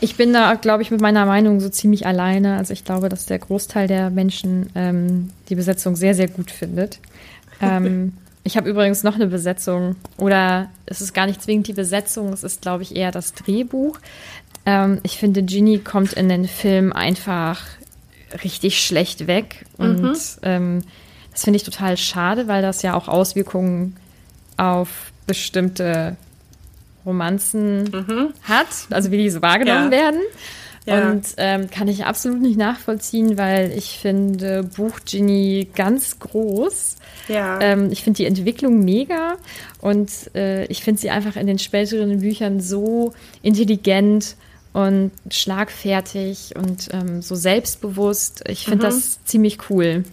Ich 0.00 0.16
bin 0.16 0.32
da, 0.32 0.54
glaube 0.54 0.82
ich, 0.82 0.92
mit 0.92 1.00
meiner 1.00 1.26
Meinung 1.26 1.58
so 1.58 1.68
ziemlich 1.68 2.06
alleine. 2.06 2.56
Also 2.56 2.72
ich 2.72 2.84
glaube, 2.84 3.08
dass 3.08 3.26
der 3.26 3.40
Großteil 3.40 3.88
der 3.88 4.10
Menschen 4.10 4.70
ähm, 4.76 5.30
die 5.48 5.56
Besetzung 5.56 5.96
sehr, 5.96 6.14
sehr 6.14 6.28
gut 6.28 6.52
findet. 6.52 7.00
Ähm, 7.60 8.12
ich 8.44 8.56
habe 8.56 8.70
übrigens 8.70 9.02
noch 9.02 9.16
eine 9.16 9.26
Besetzung. 9.26 9.96
Oder 10.18 10.70
es 10.86 11.00
ist 11.00 11.12
gar 11.12 11.26
nicht 11.26 11.42
zwingend 11.42 11.66
die 11.66 11.72
Besetzung, 11.72 12.32
es 12.32 12.44
ist, 12.44 12.62
glaube 12.62 12.84
ich, 12.84 12.94
eher 12.94 13.10
das 13.10 13.32
Drehbuch. 13.32 13.98
Ähm, 14.66 15.00
ich 15.02 15.18
finde, 15.18 15.42
Ginny 15.42 15.78
kommt 15.78 16.12
in 16.12 16.28
den 16.28 16.46
Film 16.46 16.92
einfach 16.92 17.60
richtig 18.44 18.84
schlecht 18.84 19.26
weg. 19.26 19.64
Und 19.78 20.16
ähm, 20.42 20.82
das 21.34 21.44
finde 21.44 21.58
ich 21.58 21.62
total 21.64 21.96
schade, 21.98 22.48
weil 22.48 22.62
das 22.62 22.80
ja 22.82 22.94
auch 22.94 23.08
Auswirkungen 23.08 23.96
auf 24.56 24.88
bestimmte 25.26 26.16
Romanzen 27.04 28.32
hat, 28.42 28.66
also 28.90 29.10
wie 29.10 29.18
diese 29.18 29.42
wahrgenommen 29.42 29.86
Ja. 29.86 29.98
werden. 29.98 30.20
Ja. 30.86 31.10
Und 31.10 31.24
ähm, 31.38 31.70
kann 31.70 31.88
ich 31.88 32.04
absolut 32.04 32.42
nicht 32.42 32.58
nachvollziehen, 32.58 33.38
weil 33.38 33.72
ich 33.72 33.98
finde 34.00 34.64
Buch 34.64 35.00
Ginny 35.06 35.66
ganz 35.74 36.18
groß. 36.18 36.96
ja. 37.28 37.58
Ähm, 37.60 37.90
ich 37.90 38.02
finde 38.04 38.18
die 38.18 38.26
Entwicklung 38.26 38.84
mega 38.84 39.36
und 39.80 40.10
äh, 40.34 40.66
ich 40.66 40.84
finde 40.84 41.00
sie 41.00 41.08
einfach 41.08 41.36
in 41.36 41.46
den 41.46 41.58
späteren 41.58 42.20
Büchern 42.20 42.60
so 42.60 43.14
intelligent 43.40 44.36
und 44.74 45.10
schlagfertig 45.30 46.54
und 46.56 46.88
ähm, 46.92 47.22
so 47.22 47.34
selbstbewusst. 47.34 48.44
Ich 48.48 48.66
finde 48.66 48.86
das 48.86 49.24
ziemlich 49.24 49.70
cool. 49.70 50.04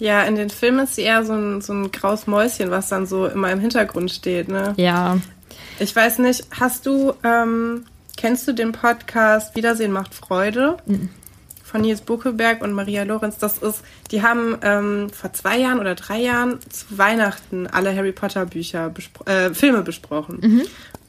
Ja, 0.00 0.22
in 0.22 0.34
den 0.34 0.50
Filmen 0.50 0.80
ist 0.80 0.96
sie 0.96 1.02
eher 1.02 1.24
so 1.24 1.34
ein, 1.34 1.60
so 1.60 1.72
ein 1.72 1.92
graues 1.92 2.26
Mäuschen, 2.26 2.70
was 2.70 2.88
dann 2.88 3.06
so 3.06 3.26
immer 3.26 3.52
im 3.52 3.60
Hintergrund 3.60 4.10
steht, 4.10 4.48
ne? 4.48 4.74
Ja. 4.76 5.18
Ich 5.78 5.94
weiß 5.94 6.18
nicht, 6.18 6.44
hast 6.58 6.86
du, 6.86 7.12
ähm, 7.22 7.84
kennst 8.16 8.48
du 8.48 8.52
den 8.52 8.72
Podcast 8.72 9.54
Wiedersehen 9.56 9.92
macht 9.92 10.14
Freude? 10.14 10.78
Von 11.62 11.82
Nils 11.82 12.00
Buckelberg 12.00 12.62
und 12.62 12.72
Maria 12.72 13.04
Lorenz. 13.04 13.38
Das 13.38 13.58
ist, 13.58 13.82
die 14.10 14.22
haben 14.22 14.58
ähm, 14.62 15.08
vor 15.10 15.32
zwei 15.32 15.58
Jahren 15.58 15.78
oder 15.78 15.94
drei 15.94 16.18
Jahren 16.18 16.58
zu 16.68 16.98
Weihnachten 16.98 17.68
alle 17.68 17.94
Harry 17.94 18.12
Potter 18.12 18.44
Bücher, 18.44 18.90
bespro 18.90 19.24
äh, 19.24 19.54
Filme 19.54 19.82
besprochen. 19.82 20.40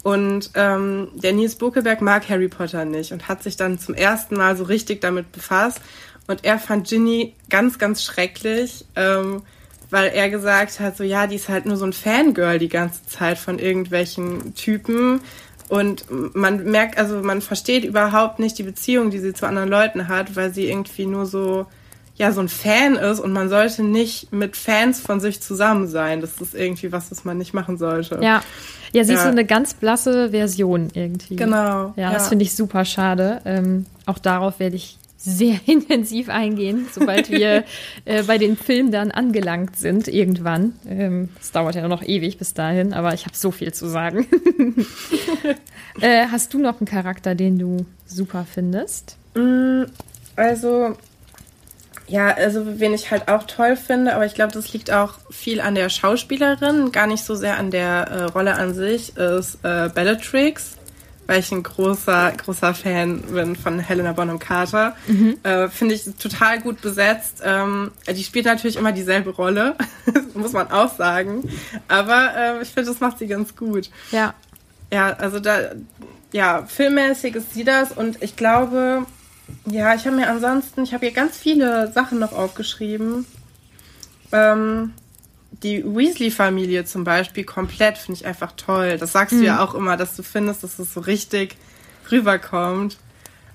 Und 0.04 0.52
ähm, 0.56 1.10
der 1.16 1.34
Nils 1.34 1.56
Buckelberg 1.56 2.02
mag 2.02 2.28
Harry 2.30 2.48
Potter 2.48 2.86
nicht 2.86 3.12
und 3.12 3.28
hat 3.28 3.44
sich 3.44 3.56
dann 3.58 3.80
zum 3.80 3.94
ersten 3.94 4.36
Mal 4.36 4.56
so 4.56 4.64
richtig 4.64 5.02
damit 5.02 5.32
befasst. 5.32 5.82
Und 6.32 6.44
er 6.44 6.58
fand 6.60 6.88
Ginny 6.88 7.34
ganz, 7.50 7.78
ganz 7.78 8.04
schrecklich, 8.04 8.86
ähm, 8.96 9.44
weil 9.90 10.08
er 10.14 10.30
gesagt 10.30 10.80
hat, 10.80 10.98
so 10.98 11.04
ja, 11.04 11.28
die 11.28 11.36
ist 11.36 11.50
halt 11.50 11.66
nur 11.66 11.78
so 11.78 11.86
ein 11.86 11.94
Fangirl 11.94 12.58
die 12.60 12.70
ganze 12.70 13.06
Zeit 13.06 13.38
von 13.38 13.60
irgendwelchen 13.60 14.56
Typen. 14.56 15.22
Und 15.70 16.06
man 16.36 16.64
merkt, 16.66 16.98
also 16.98 17.18
man 17.22 17.42
versteht 17.42 17.86
überhaupt 17.86 18.40
nicht 18.40 18.58
die 18.58 18.64
Beziehung, 18.64 19.10
die 19.10 19.20
sie 19.20 19.34
zu 19.34 19.46
anderen 19.46 19.70
Leuten 19.70 20.08
hat, 20.08 20.36
weil 20.36 20.54
sie 20.54 20.70
irgendwie 20.70 21.06
nur 21.06 21.26
so, 21.26 21.66
ja, 22.16 22.32
so 22.34 22.42
ein 22.42 22.50
Fan 22.50 22.96
ist 22.96 23.20
und 23.20 23.32
man 23.32 23.48
sollte 23.50 23.84
nicht 23.84 24.32
mit 24.34 24.58
Fans 24.58 25.00
von 25.00 25.20
sich 25.22 25.42
zusammen 25.42 25.88
sein. 25.88 26.20
Das 26.22 26.42
ist 26.42 26.56
irgendwie 26.56 26.92
was, 26.92 27.10
was 27.12 27.24
man 27.24 27.38
nicht 27.38 27.54
machen 27.54 27.78
sollte. 27.78 28.20
Ja. 28.22 28.42
Ja, 28.94 29.06
sie 29.06 29.14
ist 29.14 29.20
Ja. 29.20 29.26
so 29.26 29.32
eine 29.32 29.46
ganz 29.46 29.74
blasse 29.74 30.32
Version 30.32 30.90
irgendwie. 30.94 31.38
Genau, 31.38 31.94
Ja, 31.96 32.12
das 32.12 32.24
ja. 32.24 32.30
finde 32.30 32.44
ich 32.44 32.54
super 32.54 32.84
schade. 32.84 33.42
Ähm, 33.46 33.86
auch 34.06 34.18
darauf 34.20 34.60
werde 34.60 34.76
ich 34.76 34.98
sehr 35.24 35.60
intensiv 35.66 36.30
eingehen, 36.30 36.88
sobald 36.92 37.30
wir 37.30 37.64
äh, 38.06 38.24
bei 38.24 38.38
den 38.38 38.58
Filmen 38.58 38.92
dann 38.92 39.12
angelangt 39.12 39.76
sind, 39.76 40.08
irgendwann. 40.08 40.74
Es 40.84 40.92
ähm, 40.92 41.30
dauert 41.54 41.76
ja 41.76 41.88
noch 41.88 42.04
ewig 42.04 42.38
bis 42.38 42.54
dahin, 42.54 42.94
aber 42.94 43.14
ich 43.14 43.26
habe 43.26 43.36
so 43.36 43.52
viel 43.52 43.74
zu 43.74 43.88
sagen. 43.88 44.26
äh, 46.02 46.26
hast 46.32 46.54
du 46.54 46.60
noch 46.60 46.80
einen 46.80 46.88
Charakter, 46.88 47.36
den 47.36 47.60
du 47.60 47.86
super 48.06 48.46
findest? 48.52 49.18
Mm, 49.36 49.84
also, 50.36 50.96
ja, 52.08 52.34
also 52.34 52.80
wen 52.80 52.94
ich 52.94 53.12
halt 53.12 53.28
auch 53.28 53.44
toll 53.44 53.76
finde, 53.76 54.16
aber 54.16 54.26
ich 54.26 54.34
glaube, 54.34 54.54
das 54.54 54.74
liegt 54.74 54.92
auch 54.92 55.20
viel 55.30 55.62
an 55.62 55.76
der 55.76 55.90
Schauspielerin, 55.90 56.92
gar 56.92 57.08
nicht 57.08 57.24
so 57.24 57.36
sehr 57.36 57.58
an 57.58 57.70
der 57.70 58.08
äh, 58.08 58.24
Rolle 58.24 58.56
an 58.56 58.74
sich, 58.74 59.16
ist 59.18 59.60
äh, 59.64 59.90
Bellatrix 59.94 60.78
weil 61.32 61.40
ich 61.40 61.52
ein 61.54 61.64
großer, 61.64 62.34
großer 62.44 62.74
Fan 62.74 63.22
bin 63.22 63.56
von 63.56 63.80
Helena 63.80 64.12
Bonham 64.12 64.38
Carter. 64.38 64.98
Mhm. 65.08 65.38
Äh, 65.44 65.70
Finde 65.70 65.96
ich 65.96 66.04
total 66.20 66.60
gut 66.60 66.82
besetzt. 66.82 67.42
Ähm, 67.42 67.92
die 68.06 68.24
spielt 68.26 68.44
natürlich 68.44 68.76
immer 68.76 68.92
dieselbe 68.92 69.30
Rolle, 69.30 69.78
muss 70.34 70.52
man 70.52 70.70
auch 70.72 70.94
sagen. 70.94 71.50
Aber 71.88 72.34
äh, 72.36 72.62
ich 72.62 72.68
finde, 72.68 72.90
das 72.90 73.00
macht 73.00 73.18
sie 73.18 73.28
ganz 73.28 73.56
gut. 73.56 73.90
Ja. 74.12 74.34
Ja, 74.92 75.14
also 75.14 75.40
da, 75.40 75.72
ja, 76.34 76.66
filmmäßig 76.68 77.36
ist 77.36 77.54
sie 77.54 77.64
das 77.64 77.94
und 77.94 78.22
ich 78.22 78.36
glaube, 78.36 79.06
ja, 79.66 79.96
ich 79.96 80.06
habe 80.06 80.18
mir 80.18 80.30
ansonsten, 80.30 80.84
ich 80.84 80.94
habe 80.94 81.06
hier 81.06 81.16
ganz 81.16 81.38
viele 81.38 81.90
Sachen 81.94 82.20
noch 82.20 82.34
aufgeschrieben. 82.34 83.26
Ähm, 84.34 84.92
die 85.52 85.84
Weasley-Familie 85.84 86.86
zum 86.86 87.04
Beispiel 87.04 87.44
komplett 87.44 87.98
finde 87.98 88.20
ich 88.20 88.26
einfach 88.26 88.54
toll. 88.54 88.98
Das 88.98 89.12
sagst 89.12 89.36
mhm. 89.36 89.40
du 89.40 89.46
ja 89.46 89.54
mhm. 89.56 89.60
auch 89.60 89.76
immer, 89.76 89.98
dass 89.98 90.16
du 90.16 90.24
findest, 90.24 90.64
dass 90.64 90.80
es 90.80 90.94
so 90.94 91.02
richtig 91.02 91.58
rüberkommt. 92.10 92.98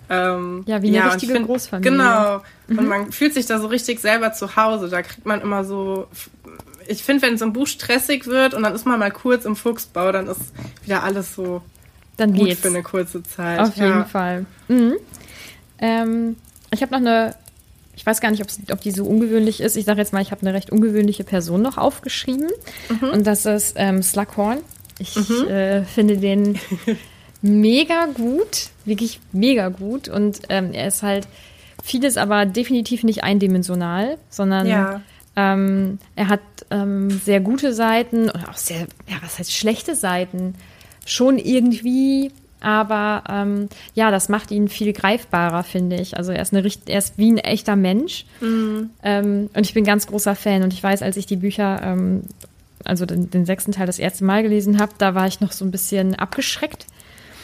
Ähm, 0.08 0.62
ja, 0.66 0.82
wie 0.82 0.88
eine 0.88 0.98
ja, 0.98 1.08
richtige 1.08 1.32
find, 1.32 1.46
Großfamilie. 1.46 1.90
Genau. 1.90 2.42
Mhm. 2.68 2.78
Und 2.78 2.88
man 2.88 3.12
fühlt 3.12 3.34
sich 3.34 3.46
da 3.46 3.58
so 3.58 3.66
richtig 3.66 3.98
selber 3.98 4.32
zu 4.32 4.56
Hause. 4.56 4.88
Da 4.88 5.02
kriegt 5.02 5.26
man 5.26 5.40
immer 5.40 5.64
so. 5.64 6.06
Ich 6.86 7.02
finde, 7.02 7.22
wenn 7.22 7.38
so 7.38 7.44
ein 7.44 7.52
Buch 7.52 7.66
stressig 7.66 8.26
wird 8.26 8.54
und 8.54 8.62
dann 8.62 8.74
ist 8.74 8.86
man 8.86 9.00
mal 9.00 9.10
kurz 9.10 9.44
im 9.44 9.56
Fuchsbau, 9.56 10.12
dann 10.12 10.28
ist 10.28 10.52
wieder 10.84 11.02
alles 11.02 11.34
so 11.34 11.62
dann 12.16 12.32
gut 12.32 12.46
geht's. 12.46 12.60
für 12.60 12.68
eine 12.68 12.84
kurze 12.84 13.22
Zeit. 13.24 13.58
Auf 13.58 13.76
ja. 13.76 13.86
jeden 13.86 14.06
Fall. 14.06 14.46
Mhm. 14.68 14.96
Ähm, 15.78 16.36
ich 16.70 16.82
habe 16.82 16.92
noch 16.92 17.00
eine 17.00 17.34
ich 17.96 18.04
weiß 18.04 18.20
gar 18.20 18.30
nicht, 18.30 18.42
ob 18.70 18.80
die 18.82 18.90
so 18.90 19.04
ungewöhnlich 19.04 19.60
ist. 19.60 19.74
Ich 19.74 19.86
sage 19.86 20.00
jetzt 20.00 20.12
mal, 20.12 20.20
ich 20.20 20.30
habe 20.30 20.42
eine 20.42 20.52
recht 20.52 20.70
ungewöhnliche 20.70 21.24
Person 21.24 21.62
noch 21.62 21.78
aufgeschrieben. 21.78 22.50
Mhm. 22.88 23.08
Und 23.08 23.26
das 23.26 23.46
ist 23.46 23.74
ähm, 23.76 24.02
Slughorn. 24.02 24.58
Ich 24.98 25.16
mhm. 25.16 25.48
äh, 25.48 25.84
finde 25.84 26.18
den 26.18 26.58
mega 27.42 28.06
gut, 28.06 28.68
wirklich 28.84 29.20
mega 29.32 29.70
gut. 29.70 30.08
Und 30.08 30.40
ähm, 30.50 30.72
er 30.72 30.88
ist 30.88 31.02
halt 31.02 31.26
vieles, 31.82 32.18
aber 32.18 32.44
definitiv 32.44 33.02
nicht 33.02 33.24
eindimensional, 33.24 34.18
sondern 34.28 34.66
ja. 34.66 35.00
ähm, 35.34 35.98
er 36.16 36.28
hat 36.28 36.40
ähm, 36.70 37.10
sehr 37.10 37.40
gute 37.40 37.72
Seiten 37.72 38.28
und 38.28 38.48
auch 38.48 38.56
sehr, 38.56 38.80
ja, 39.08 39.16
was 39.22 39.38
heißt 39.38 39.52
schlechte 39.52 39.94
Seiten. 39.94 40.54
Schon 41.06 41.38
irgendwie 41.38 42.30
aber 42.66 43.22
ähm, 43.28 43.68
ja, 43.94 44.10
das 44.10 44.28
macht 44.28 44.50
ihn 44.50 44.66
viel 44.66 44.92
greifbarer, 44.92 45.62
finde 45.62 45.94
ich. 46.00 46.16
Also 46.16 46.32
er 46.32 46.42
ist, 46.42 46.52
eine, 46.52 46.68
er 46.86 46.98
ist 46.98 47.16
wie 47.16 47.30
ein 47.30 47.38
echter 47.38 47.76
Mensch. 47.76 48.26
Mhm. 48.40 48.90
Ähm, 49.04 49.50
und 49.54 49.64
ich 49.64 49.72
bin 49.72 49.84
ganz 49.84 50.08
großer 50.08 50.34
Fan. 50.34 50.64
Und 50.64 50.72
ich 50.72 50.82
weiß, 50.82 51.02
als 51.02 51.16
ich 51.16 51.26
die 51.26 51.36
Bücher, 51.36 51.80
ähm, 51.80 52.22
also 52.84 53.06
den, 53.06 53.30
den, 53.30 53.46
sechsten 53.46 53.70
Teil 53.70 53.86
das 53.86 54.00
erste 54.00 54.24
Mal 54.24 54.42
gelesen 54.42 54.80
habe, 54.80 54.94
da 54.98 55.14
war 55.14 55.28
ich 55.28 55.40
noch 55.40 55.52
so 55.52 55.64
ein 55.64 55.70
bisschen 55.70 56.16
abgeschreckt. 56.16 56.86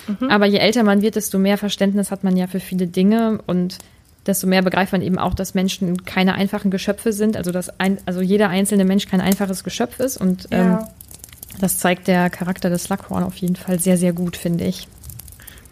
Mhm. 0.08 0.28
Aber 0.28 0.46
je 0.46 0.58
älter 0.58 0.82
man 0.82 1.02
wird, 1.02 1.14
desto 1.14 1.38
mehr 1.38 1.56
Verständnis 1.56 2.10
hat 2.10 2.24
man 2.24 2.36
ja 2.36 2.48
für 2.48 2.58
viele 2.58 2.88
Dinge 2.88 3.38
und 3.46 3.78
desto 4.26 4.48
mehr 4.48 4.62
begreift 4.62 4.90
man 4.90 5.02
eben 5.02 5.18
auch, 5.18 5.34
dass 5.34 5.54
Menschen 5.54 6.04
keine 6.04 6.34
einfachen 6.34 6.72
Geschöpfe 6.72 7.12
sind. 7.12 7.36
Also 7.36 7.52
dass 7.52 7.78
ein, 7.78 7.98
also 8.06 8.22
jeder 8.22 8.48
einzelne 8.48 8.84
Mensch 8.84 9.06
kein 9.06 9.20
einfaches 9.20 9.62
Geschöpf 9.62 10.00
ist 10.00 10.16
und 10.16 10.48
ja. 10.50 10.80
ähm, 10.80 10.86
das 11.60 11.78
zeigt 11.78 12.08
der 12.08 12.28
Charakter 12.28 12.70
des 12.70 12.84
Slughorn 12.84 13.22
auf 13.22 13.36
jeden 13.36 13.54
Fall 13.54 13.78
sehr, 13.78 13.96
sehr 13.96 14.12
gut, 14.12 14.36
finde 14.36 14.64
ich. 14.64 14.88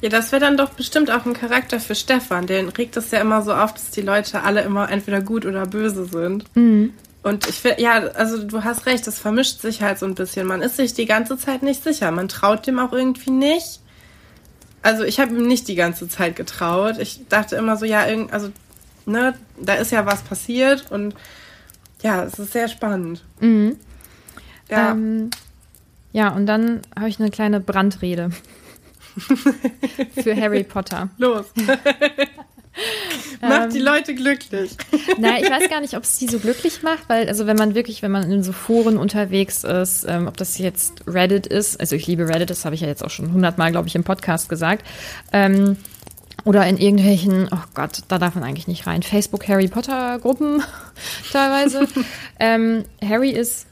Ja, 0.00 0.08
das 0.08 0.32
wäre 0.32 0.40
dann 0.40 0.56
doch 0.56 0.70
bestimmt 0.70 1.10
auch 1.10 1.26
ein 1.26 1.34
Charakter 1.34 1.78
für 1.78 1.94
Stefan. 1.94 2.46
Den 2.46 2.68
regt 2.70 2.96
es 2.96 3.10
ja 3.10 3.20
immer 3.20 3.42
so 3.42 3.52
auf, 3.52 3.74
dass 3.74 3.90
die 3.90 4.00
Leute 4.00 4.42
alle 4.42 4.62
immer 4.62 4.90
entweder 4.90 5.20
gut 5.20 5.44
oder 5.44 5.66
böse 5.66 6.06
sind. 6.06 6.44
Mhm. 6.56 6.94
Und 7.22 7.46
ich 7.48 7.56
finde, 7.56 7.82
ja, 7.82 7.98
also 8.14 8.42
du 8.42 8.64
hast 8.64 8.86
recht, 8.86 9.06
das 9.06 9.18
vermischt 9.18 9.60
sich 9.60 9.82
halt 9.82 9.98
so 9.98 10.06
ein 10.06 10.14
bisschen. 10.14 10.46
Man 10.46 10.62
ist 10.62 10.76
sich 10.76 10.94
die 10.94 11.04
ganze 11.04 11.36
Zeit 11.36 11.62
nicht 11.62 11.84
sicher. 11.84 12.10
Man 12.12 12.28
traut 12.28 12.66
dem 12.66 12.78
auch 12.78 12.92
irgendwie 12.92 13.30
nicht. 13.30 13.80
Also 14.82 15.04
ich 15.04 15.20
habe 15.20 15.34
ihm 15.34 15.46
nicht 15.46 15.68
die 15.68 15.74
ganze 15.74 16.08
Zeit 16.08 16.36
getraut. 16.36 16.96
Ich 16.98 17.28
dachte 17.28 17.56
immer 17.56 17.76
so, 17.76 17.84
ja, 17.84 18.06
irgend, 18.06 18.32
also, 18.32 18.50
ne, 19.04 19.34
da 19.60 19.74
ist 19.74 19.92
ja 19.92 20.06
was 20.06 20.22
passiert 20.22 20.90
und 20.90 21.14
ja, 22.02 22.24
es 22.24 22.38
ist 22.38 22.52
sehr 22.52 22.68
spannend. 22.68 23.22
Mhm. 23.40 23.76
Ja. 24.70 24.92
Ähm, 24.92 25.28
ja, 26.12 26.30
und 26.30 26.46
dann 26.46 26.80
habe 26.96 27.10
ich 27.10 27.20
eine 27.20 27.30
kleine 27.30 27.60
Brandrede. 27.60 28.30
für 30.22 30.36
Harry 30.36 30.64
Potter. 30.64 31.08
Los. 31.18 31.46
macht 33.40 33.72
die 33.72 33.78
ähm, 33.78 33.84
Leute 33.84 34.14
glücklich. 34.14 34.76
Na, 35.18 35.38
ich 35.38 35.50
weiß 35.50 35.68
gar 35.68 35.80
nicht, 35.80 35.96
ob 35.96 36.04
es 36.04 36.18
die 36.18 36.28
so 36.28 36.38
glücklich 36.38 36.82
macht, 36.82 37.08
weil, 37.08 37.28
also 37.28 37.46
wenn 37.46 37.56
man 37.56 37.74
wirklich, 37.74 38.02
wenn 38.02 38.10
man 38.10 38.30
in 38.30 38.42
so 38.42 38.52
Foren 38.52 38.96
unterwegs 38.96 39.64
ist, 39.64 40.06
ähm, 40.08 40.26
ob 40.28 40.36
das 40.36 40.58
jetzt 40.58 41.02
Reddit 41.06 41.46
ist, 41.46 41.80
also 41.80 41.96
ich 41.96 42.06
liebe 42.06 42.28
Reddit, 42.28 42.50
das 42.50 42.64
habe 42.64 42.74
ich 42.74 42.80
ja 42.80 42.88
jetzt 42.88 43.04
auch 43.04 43.10
schon 43.10 43.32
hundertmal, 43.32 43.70
glaube 43.70 43.88
ich, 43.88 43.94
im 43.94 44.04
Podcast 44.04 44.48
gesagt, 44.48 44.86
ähm, 45.32 45.76
oder 46.44 46.66
in 46.66 46.78
irgendwelchen, 46.78 47.48
oh 47.52 47.64
Gott, 47.74 48.00
da 48.08 48.18
darf 48.18 48.34
man 48.34 48.44
eigentlich 48.44 48.68
nicht 48.68 48.86
rein, 48.86 49.02
Facebook 49.02 49.46
Harry 49.48 49.68
Potter 49.68 50.18
Gruppen 50.20 50.62
teilweise. 51.32 51.86
ähm, 52.38 52.84
Harry 53.02 53.30
ist 53.30 53.66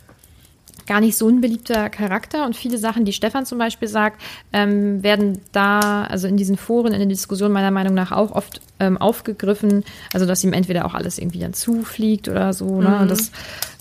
gar 0.88 1.00
nicht 1.00 1.16
so 1.16 1.28
ein 1.28 1.40
beliebter 1.40 1.90
Charakter 1.90 2.44
und 2.46 2.56
viele 2.56 2.78
Sachen, 2.78 3.04
die 3.04 3.12
Stefan 3.12 3.46
zum 3.46 3.58
Beispiel 3.58 3.86
sagt, 3.86 4.20
ähm, 4.52 5.02
werden 5.02 5.40
da, 5.52 6.04
also 6.04 6.26
in 6.26 6.36
diesen 6.36 6.56
Foren, 6.56 6.92
in 6.92 6.98
der 6.98 7.08
Diskussion 7.08 7.52
meiner 7.52 7.70
Meinung 7.70 7.94
nach 7.94 8.10
auch 8.10 8.32
oft 8.32 8.60
ähm, 8.80 8.96
aufgegriffen, 8.96 9.84
also 10.12 10.26
dass 10.26 10.42
ihm 10.42 10.52
entweder 10.52 10.86
auch 10.86 10.94
alles 10.94 11.18
irgendwie 11.18 11.40
dann 11.40 11.52
zufliegt 11.52 12.28
oder 12.28 12.52
so, 12.54 12.80
ne? 12.80 13.00
Mhm. 13.02 13.08
dass, 13.08 13.30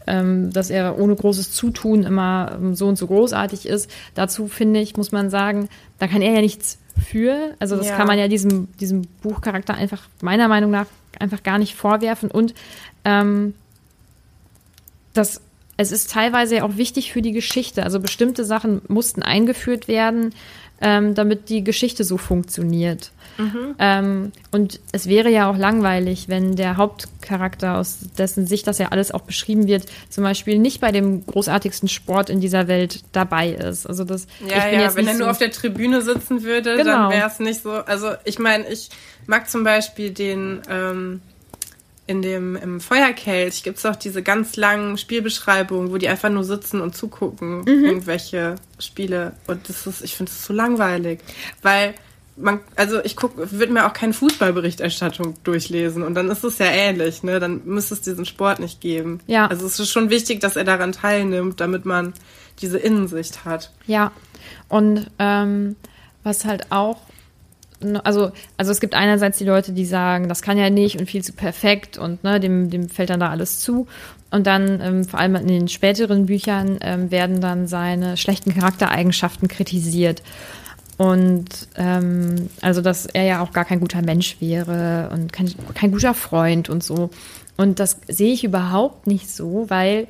ähm, 0.06 0.52
dass 0.52 0.70
er 0.70 1.00
ohne 1.00 1.15
großes 1.15 1.54
Zutun 1.54 2.04
immer 2.04 2.52
ähm, 2.56 2.76
so 2.76 2.88
und 2.88 2.98
so 2.98 3.08
großartig 3.08 3.65
ist. 3.65 3.89
Dazu 4.13 4.48
finde 4.48 4.82
ich, 4.82 4.98
muss 4.98 5.12
man 5.13 5.30
sagen, 5.30 5.70
da 6.00 6.08
kann 6.08 6.22
er 6.22 6.34
ja 6.34 6.41
nichts 6.41 6.78
für. 7.10 7.56
Also 7.60 7.78
das 7.78 7.88
ja. 7.88 7.96
kann 7.96 8.08
man 8.08 8.20
ja 8.20 8.28
diesem, 8.28 8.67
diesem 8.80 9.04
Buchcharakter 9.22 9.76
einfach 9.76 10.04
meiner 10.22 10.50
Meinung 10.50 10.72
nach 10.72 10.88
einfach 11.20 11.41
gar 11.41 11.58
nicht 11.58 11.76
vorwerfen 11.76 12.30
und 12.30 12.54
ähm, 13.06 13.56
das 15.13 15.41
es 15.78 15.92
ist 15.92 16.12
teilweise 16.12 16.63
auch 16.63 16.76
wichtig 16.78 17.13
für 17.13 17.22
die 17.22 17.32
Geschichte. 17.32 17.84
Also 17.84 18.00
bestimmte 18.00 18.44
Sachen 18.44 18.82
mussten 18.88 19.22
eingeführt 19.22 19.88
werden, 19.88 20.34
ähm, 20.82 21.16
damit 21.16 21.50
die 21.50 21.63
Geschichte 21.63 22.04
so 22.04 22.18
funktioniert. 22.18 23.12
Mhm. 23.38 23.76
Ähm, 23.78 24.32
und 24.52 24.80
es 24.92 25.08
wäre 25.08 25.30
ja 25.30 25.50
auch 25.50 25.58
langweilig, 25.58 26.28
wenn 26.28 26.56
der 26.56 26.78
Hauptcharakter, 26.78 27.78
aus 27.78 28.00
dessen 28.18 28.48
Sicht 28.48 28.66
das 28.66 28.80
ja 28.80 28.88
alles 28.88 29.12
auch 29.12 29.22
beschrieben 29.22 29.68
wird, 29.68 29.86
zum 30.10 30.24
Beispiel 30.24 30.58
nicht 30.58 30.82
bei 30.82 30.92
dem 30.92 31.26
großartigsten 31.26 31.88
Sport 31.88 32.32
in 32.32 32.42
dieser 32.42 32.68
Welt 32.68 33.04
dabei 33.12 33.50
ist. 33.50 33.86
Also 33.86 34.04
das. 34.04 34.26
Ja, 34.48 34.68
ja, 34.68 34.96
wenn 34.96 35.08
er 35.08 35.13
nur 35.13 35.30
auf 35.30 35.38
der 35.38 35.52
Tribüne 35.52 36.02
sitzen 36.02 36.44
würde, 36.44 36.78
genau. 36.78 36.92
dann 36.92 37.12
wäre 37.12 37.28
es 37.28 37.40
nicht 37.40 37.62
so. 37.62 37.72
Also 37.72 38.12
ich 38.24 38.40
meine, 38.40 38.68
ich 38.68 38.90
mag 39.28 39.50
zum 39.50 39.63
Beispiel 39.63 40.10
den. 40.10 40.62
Ähm 40.70 41.22
in 42.08 42.22
dem 42.22 42.56
im 42.56 42.80
Feuerkelch 42.80 43.63
gibt 43.63 43.78
es 43.78 43.86
auch 43.86 43.96
diese 43.96 44.24
ganz 44.24 44.56
langen 44.56 44.98
Spielbeschreibungen, 44.98 45.91
wo 45.91 45.98
die 45.98 46.08
einfach 46.08 46.30
nur 46.30 46.46
sitzen 46.46 46.80
und 46.80 46.96
zugucken, 46.96 47.60
mhm. 47.60 47.86
irgendwelche 47.86 48.56
Spiele. 48.80 49.34
Und 49.46 49.67
das 49.67 49.86
ist, 49.86 50.02
ich 50.02 50.15
finde 50.15 50.32
es 50.32 50.46
so 50.46 50.54
langweilig. 50.54 51.20
Weil 51.62 51.93
man, 52.38 52.62
also 52.76 53.04
ich 53.04 53.15
würde 53.22 53.74
mir 53.74 53.86
auch 53.86 53.93
keine 53.93 54.13
Fußballberichterstattung 54.13 55.36
durchlesen 55.43 56.04
und 56.04 56.15
dann 56.15 56.30
ist 56.30 56.43
es 56.43 56.60
ja 56.60 56.67
ähnlich, 56.67 57.24
ne? 57.24 57.39
Dann 57.39 57.62
müsste 57.65 57.96
es 57.96 58.02
diesen 58.02 58.26
Sport 58.26 58.60
nicht 58.60 58.80
geben. 58.80 59.20
Ja. 59.28 59.48
Also 59.48 59.65
es 59.65 59.80
ist 59.80 59.91
schon 59.91 60.10
wichtig, 60.10 60.39
dass 60.39 60.56
er 60.56 60.63
daran 60.63 60.93
teilnimmt, 60.93 61.60
damit 61.60 61.86
man 61.86 62.13
diese 62.62 62.78
Innensicht 62.78 63.43
hat. 63.43 63.72
Ja. 63.86 64.12
Und 64.70 65.10
ähm, 65.20 65.76
was 66.24 66.46
halt 66.46 66.72
auch 66.72 67.02
also, 68.04 68.32
also 68.58 68.72
es 68.72 68.80
gibt 68.80 68.96
einerseits 68.96 69.38
die 69.38 69.44
Leute, 69.44 69.72
die 69.72 69.86
sagen, 69.86 70.28
das 70.30 70.42
kann 70.42 70.58
ja 70.58 70.70
nicht 70.70 71.00
und 71.00 71.10
viel 71.10 71.24
zu 71.24 71.34
perfekt 71.34 71.98
und 71.98 72.24
ne, 72.24 72.40
dem, 72.40 72.70
dem 72.70 72.90
fällt 72.90 73.10
dann 73.10 73.20
da 73.20 73.30
alles 73.30 73.60
zu. 73.60 73.88
Und 74.30 74.48
dann, 74.48 74.82
ähm, 74.82 75.06
vor 75.06 75.20
allem 75.20 75.36
in 75.36 75.48
den 75.48 75.68
späteren 75.68 76.26
Büchern, 76.26 76.80
ähm, 76.82 77.12
werden 77.12 77.40
dann 77.40 77.68
seine 77.68 78.18
schlechten 78.18 78.54
Charaktereigenschaften 78.54 79.48
kritisiert. 79.48 80.22
Und 80.98 81.46
ähm, 81.76 82.50
also, 82.62 82.82
dass 82.82 83.06
er 83.06 83.24
ja 83.24 83.42
auch 83.42 83.54
gar 83.54 83.66
kein 83.66 83.80
guter 83.80 84.02
Mensch 84.02 84.38
wäre 84.42 85.10
und 85.13 85.32
kein, 85.32 85.54
kein 85.76 85.92
guter 85.92 86.13
Freund 86.13 86.70
und 86.70 86.84
so. 86.84 87.12
Und 87.56 87.80
das 87.80 88.00
sehe 88.08 88.34
ich 88.34 88.44
überhaupt 88.44 89.08
nicht 89.08 89.30
so, 89.30 89.66
weil 89.70 90.08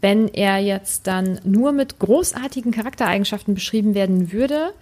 wenn 0.00 0.28
er 0.28 0.58
jetzt 0.58 1.06
dann 1.06 1.40
nur 1.44 1.72
mit 1.72 1.98
großartigen 1.98 2.72
Charaktereigenschaften 2.72 3.54
beschrieben 3.54 3.94
werden 3.94 4.32
würde, 4.32 4.72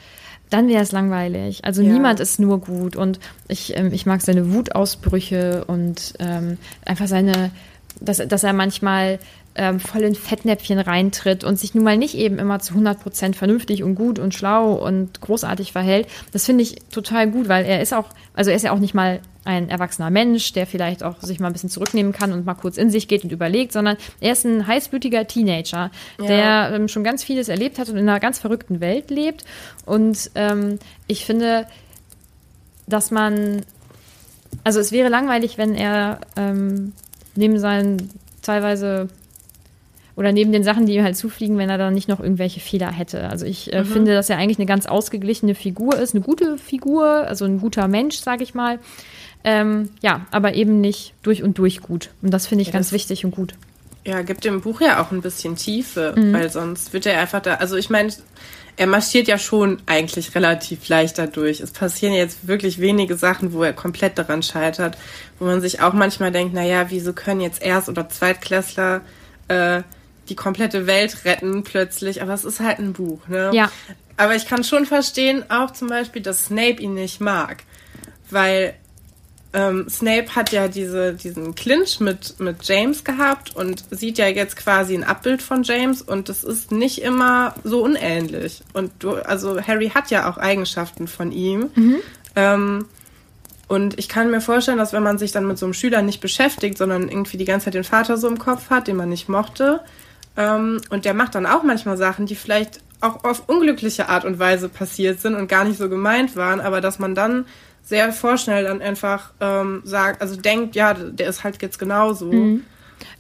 dann 0.50 0.68
wäre 0.68 0.82
es 0.82 0.92
langweilig. 0.92 1.64
Also 1.64 1.82
Ja. 1.82 1.92
niemand 1.92 2.20
ist 2.20 2.40
nur 2.40 2.61
gut 2.61 2.96
und 2.96 3.18
ich, 3.48 3.76
ähm, 3.76 3.92
ich 3.92 4.06
mag 4.06 4.20
seine 4.22 4.52
Wutausbrüche 4.52 5.64
und 5.66 6.14
ähm, 6.18 6.58
einfach 6.84 7.06
seine, 7.06 7.50
dass, 8.00 8.18
dass 8.18 8.44
er 8.44 8.52
manchmal 8.52 9.18
ähm, 9.59 9.81
voll 9.81 10.03
in 10.03 10.14
Fettnäpfchen 10.14 10.79
reintritt 10.79 11.44
und 11.44 11.59
sich 11.59 11.75
nun 11.75 11.85
mal 11.85 11.97
nicht 11.99 12.14
eben 12.14 12.38
immer 12.38 12.61
zu 12.61 12.75
100% 12.75 13.35
vernünftig 13.35 13.83
und 13.83 13.97
gut 13.97 14.18
und 14.18 14.33
schlau 14.33 14.73
und 14.73 15.21
großartig 15.21 15.73
verhält. 15.73 16.07
Das 16.33 16.47
finde 16.47 16.62
ich 16.62 16.77
total 16.90 17.31
gut, 17.31 17.49
weil 17.49 17.66
er 17.66 17.83
ist 17.83 17.92
auch, 17.92 18.07
also 18.35 18.51
er 18.51 18.57
ist 18.57 18.62
ja 18.62 18.73
auch 18.73 18.79
nicht 18.79 18.94
mal 18.94 19.21
ein 19.44 19.68
erwachsener 19.68 20.11
Mensch, 20.11 20.53
der 20.53 20.66
vielleicht 20.66 21.03
auch 21.03 21.21
sich 21.23 21.40
mal 21.40 21.49
ein 21.49 21.53
bisschen 21.53 21.71
zurücknehmen 21.71 22.12
kann 22.12 22.33
und 22.33 22.47
mal 22.47 22.55
kurz 22.55 22.77
in 22.77 22.90
sich 22.90 23.09
geht 23.09 23.25
und 23.25 23.33
überlegt, 23.33 23.73
sondern 23.73 23.97
er 24.21 24.33
ist 24.33 24.44
ein 24.44 24.66
heißblütiger 24.66 25.27
Teenager, 25.27 25.90
der 26.21 26.71
ähm, 26.75 26.87
schon 26.87 27.03
ganz 27.03 27.25
vieles 27.25 27.49
erlebt 27.49 27.79
hat 27.79 27.88
und 27.88 27.97
in 27.97 28.09
einer 28.09 28.21
ganz 28.21 28.38
verrückten 28.38 28.81
Welt 28.81 29.11
lebt. 29.11 29.44
Und 29.87 30.31
ähm, 30.35 30.79
ich 31.07 31.25
finde, 31.25 31.66
dass 32.87 33.11
man, 33.11 33.62
also 34.64 34.81
es 34.81 34.92
wäre 34.92 35.09
langweilig, 35.09 35.59
wenn 35.59 35.75
er 35.75 36.21
ähm, 36.37 36.92
neben 37.35 37.59
seinen 37.59 38.11
teilweise 38.42 39.09
oder 40.18 40.33
neben 40.33 40.50
den 40.52 40.64
Sachen, 40.64 40.85
die 40.85 40.94
ihm 40.96 41.04
halt 41.04 41.16
zufliegen, 41.16 41.57
wenn 41.59 41.70
er 41.70 41.78
dann 41.78 41.94
nicht 41.94 42.09
noch 42.09 42.18
irgendwelche 42.20 42.59
Fehler 42.61 42.90
hätte. 42.92 43.28
Also 43.31 43.46
ich 43.46 43.72
äh, 43.72 43.85
finde, 43.85 44.12
dass 44.14 44.28
er 44.28 44.37
eigentlich 44.37 44.59
eine 44.59 44.66
ganz 44.66 44.87
ausgeglichene 44.87 45.54
Figur 45.54 45.96
ist, 45.96 46.14
eine 46.14 46.22
gute 46.24 46.59
Figur, 46.59 47.07
also 47.07 47.44
ein 47.44 47.61
guter 47.61 47.87
Mensch, 47.88 48.16
sage 48.18 48.42
ich 48.42 48.52
mal. 48.52 48.78
Ähm, 49.44 49.90
ja, 50.02 50.26
aber 50.33 50.54
eben 50.54 50.81
nicht 50.81 51.14
durch 51.22 51.42
und 51.44 51.57
durch 51.59 51.81
gut. 51.81 52.11
Und 52.20 52.35
das 52.35 52.46
finde 52.48 52.62
ich 52.62 52.72
ganz 52.72 52.88
das- 52.88 52.92
wichtig 52.92 53.24
und 53.24 53.31
gut. 53.31 53.54
Ja, 54.04 54.22
gibt 54.22 54.44
dem 54.44 54.61
Buch 54.61 54.81
ja 54.81 55.00
auch 55.02 55.12
ein 55.12 55.20
bisschen 55.22 55.54
Tiefe, 55.57 56.14
Mhm. 56.16 56.33
weil 56.33 56.50
sonst 56.50 56.92
wird 56.92 57.07
er 57.07 57.20
einfach 57.20 57.40
da. 57.40 57.54
Also 57.54 57.76
ich 57.76 57.88
meine, 57.90 58.11
er 58.76 58.87
marschiert 58.87 59.28
ja 59.28 59.38
schon 59.38 59.78
eigentlich 59.87 60.35
relativ 60.35 60.88
leicht 60.88 61.18
dadurch. 61.18 61.61
Es 61.61 61.70
passieren 61.72 62.14
jetzt 62.14 62.48
wirklich 62.48 62.81
wenige 62.81 63.16
Sachen, 63.16 63.52
wo 63.52 63.62
er 63.62 63.72
komplett 63.72 64.18
daran 64.18 64.42
scheitert, 64.42 64.96
wo 65.38 65.44
man 65.44 65.61
sich 65.61 65.81
auch 65.83 65.92
manchmal 65.92 66.33
denkt, 66.33 66.54
naja, 66.54 66.87
wieso 66.88 67.12
können 67.12 67.40
jetzt 67.40 67.62
Erst- 67.62 67.88
oder 67.88 68.09
Zweitklässler 68.09 69.02
äh, 69.48 69.83
die 70.30 70.36
komplette 70.36 70.86
Welt 70.86 71.24
retten 71.24 71.62
plötzlich? 71.64 72.22
Aber 72.22 72.34
es 72.34 72.44
ist 72.44 72.60
halt 72.60 72.78
ein 72.78 72.92
Buch, 72.92 73.26
ne? 73.28 73.50
Ja. 73.52 73.70
Aber 74.16 74.34
ich 74.34 74.46
kann 74.46 74.64
schon 74.64 74.84
verstehen, 74.84 75.44
auch 75.48 75.72
zum 75.72 75.88
Beispiel, 75.88 76.22
dass 76.22 76.46
Snape 76.46 76.82
ihn 76.82 76.94
nicht 76.94 77.20
mag, 77.20 77.62
weil 78.30 78.74
ähm, 79.52 79.88
Snape 79.88 80.34
hat 80.36 80.52
ja 80.52 80.68
diese, 80.68 81.14
diesen 81.14 81.54
Clinch 81.54 82.00
mit, 82.00 82.38
mit 82.38 82.64
James 82.64 83.04
gehabt 83.04 83.56
und 83.56 83.84
sieht 83.90 84.18
ja 84.18 84.26
jetzt 84.26 84.56
quasi 84.56 84.94
ein 84.94 85.04
Abbild 85.04 85.40
von 85.40 85.62
James 85.62 86.02
und 86.02 86.28
das 86.28 86.44
ist 86.44 86.70
nicht 86.70 87.00
immer 87.00 87.54
so 87.64 87.82
unähnlich. 87.82 88.62
Und 88.74 88.92
du, 88.98 89.12
also 89.14 89.60
Harry 89.60 89.90
hat 89.90 90.10
ja 90.10 90.30
auch 90.30 90.36
Eigenschaften 90.36 91.08
von 91.08 91.32
ihm. 91.32 91.70
Ähm, 92.36 92.86
und 93.68 93.98
ich 93.98 94.08
kann 94.08 94.30
mir 94.30 94.40
vorstellen, 94.40 94.78
dass 94.78 94.92
wenn 94.92 95.02
man 95.02 95.18
sich 95.18 95.32
dann 95.32 95.46
mit 95.46 95.58
so 95.58 95.66
einem 95.66 95.74
Schüler 95.74 96.02
nicht 96.02 96.20
beschäftigt, 96.20 96.78
sondern 96.78 97.08
irgendwie 97.08 97.36
die 97.36 97.44
ganze 97.44 97.66
Zeit 97.66 97.74
den 97.74 97.84
Vater 97.84 98.16
so 98.16 98.28
im 98.28 98.38
Kopf 98.38 98.70
hat, 98.70 98.86
den 98.88 98.96
man 98.96 99.08
nicht 99.08 99.28
mochte, 99.28 99.80
ähm, 100.38 100.81
und 100.88 101.05
der 101.05 101.12
macht 101.12 101.35
dann 101.35 101.44
auch 101.44 101.62
manchmal 101.62 101.96
Sachen, 101.98 102.24
die 102.24 102.35
vielleicht 102.37 102.81
auch 103.03 103.22
auf 103.24 103.48
unglückliche 103.48 104.09
Art 104.09 104.24
und 104.24 104.38
Weise 104.38 104.68
passiert 104.70 105.20
sind 105.20 105.35
und 105.35 105.48
gar 105.48 105.64
nicht 105.64 105.79
so 105.79 105.88
gemeint 105.90 106.35
waren, 106.37 106.61
aber 106.61 106.81
dass 106.81 106.98
man 106.98 107.14
dann 107.14 107.44
sehr 107.85 108.12
vorschnell 108.12 108.64
dann 108.64 108.81
einfach 108.83 109.31
ähm, 109.40 109.83
sagt, 109.85 110.20
also 110.22 110.37
denkt, 110.37 110.74
ja, 110.77 110.94
der 110.94 111.29
ist 111.29 111.44
halt 111.44 111.61
jetzt 111.62 111.79
genauso. 111.79 112.31
Und 112.31 112.64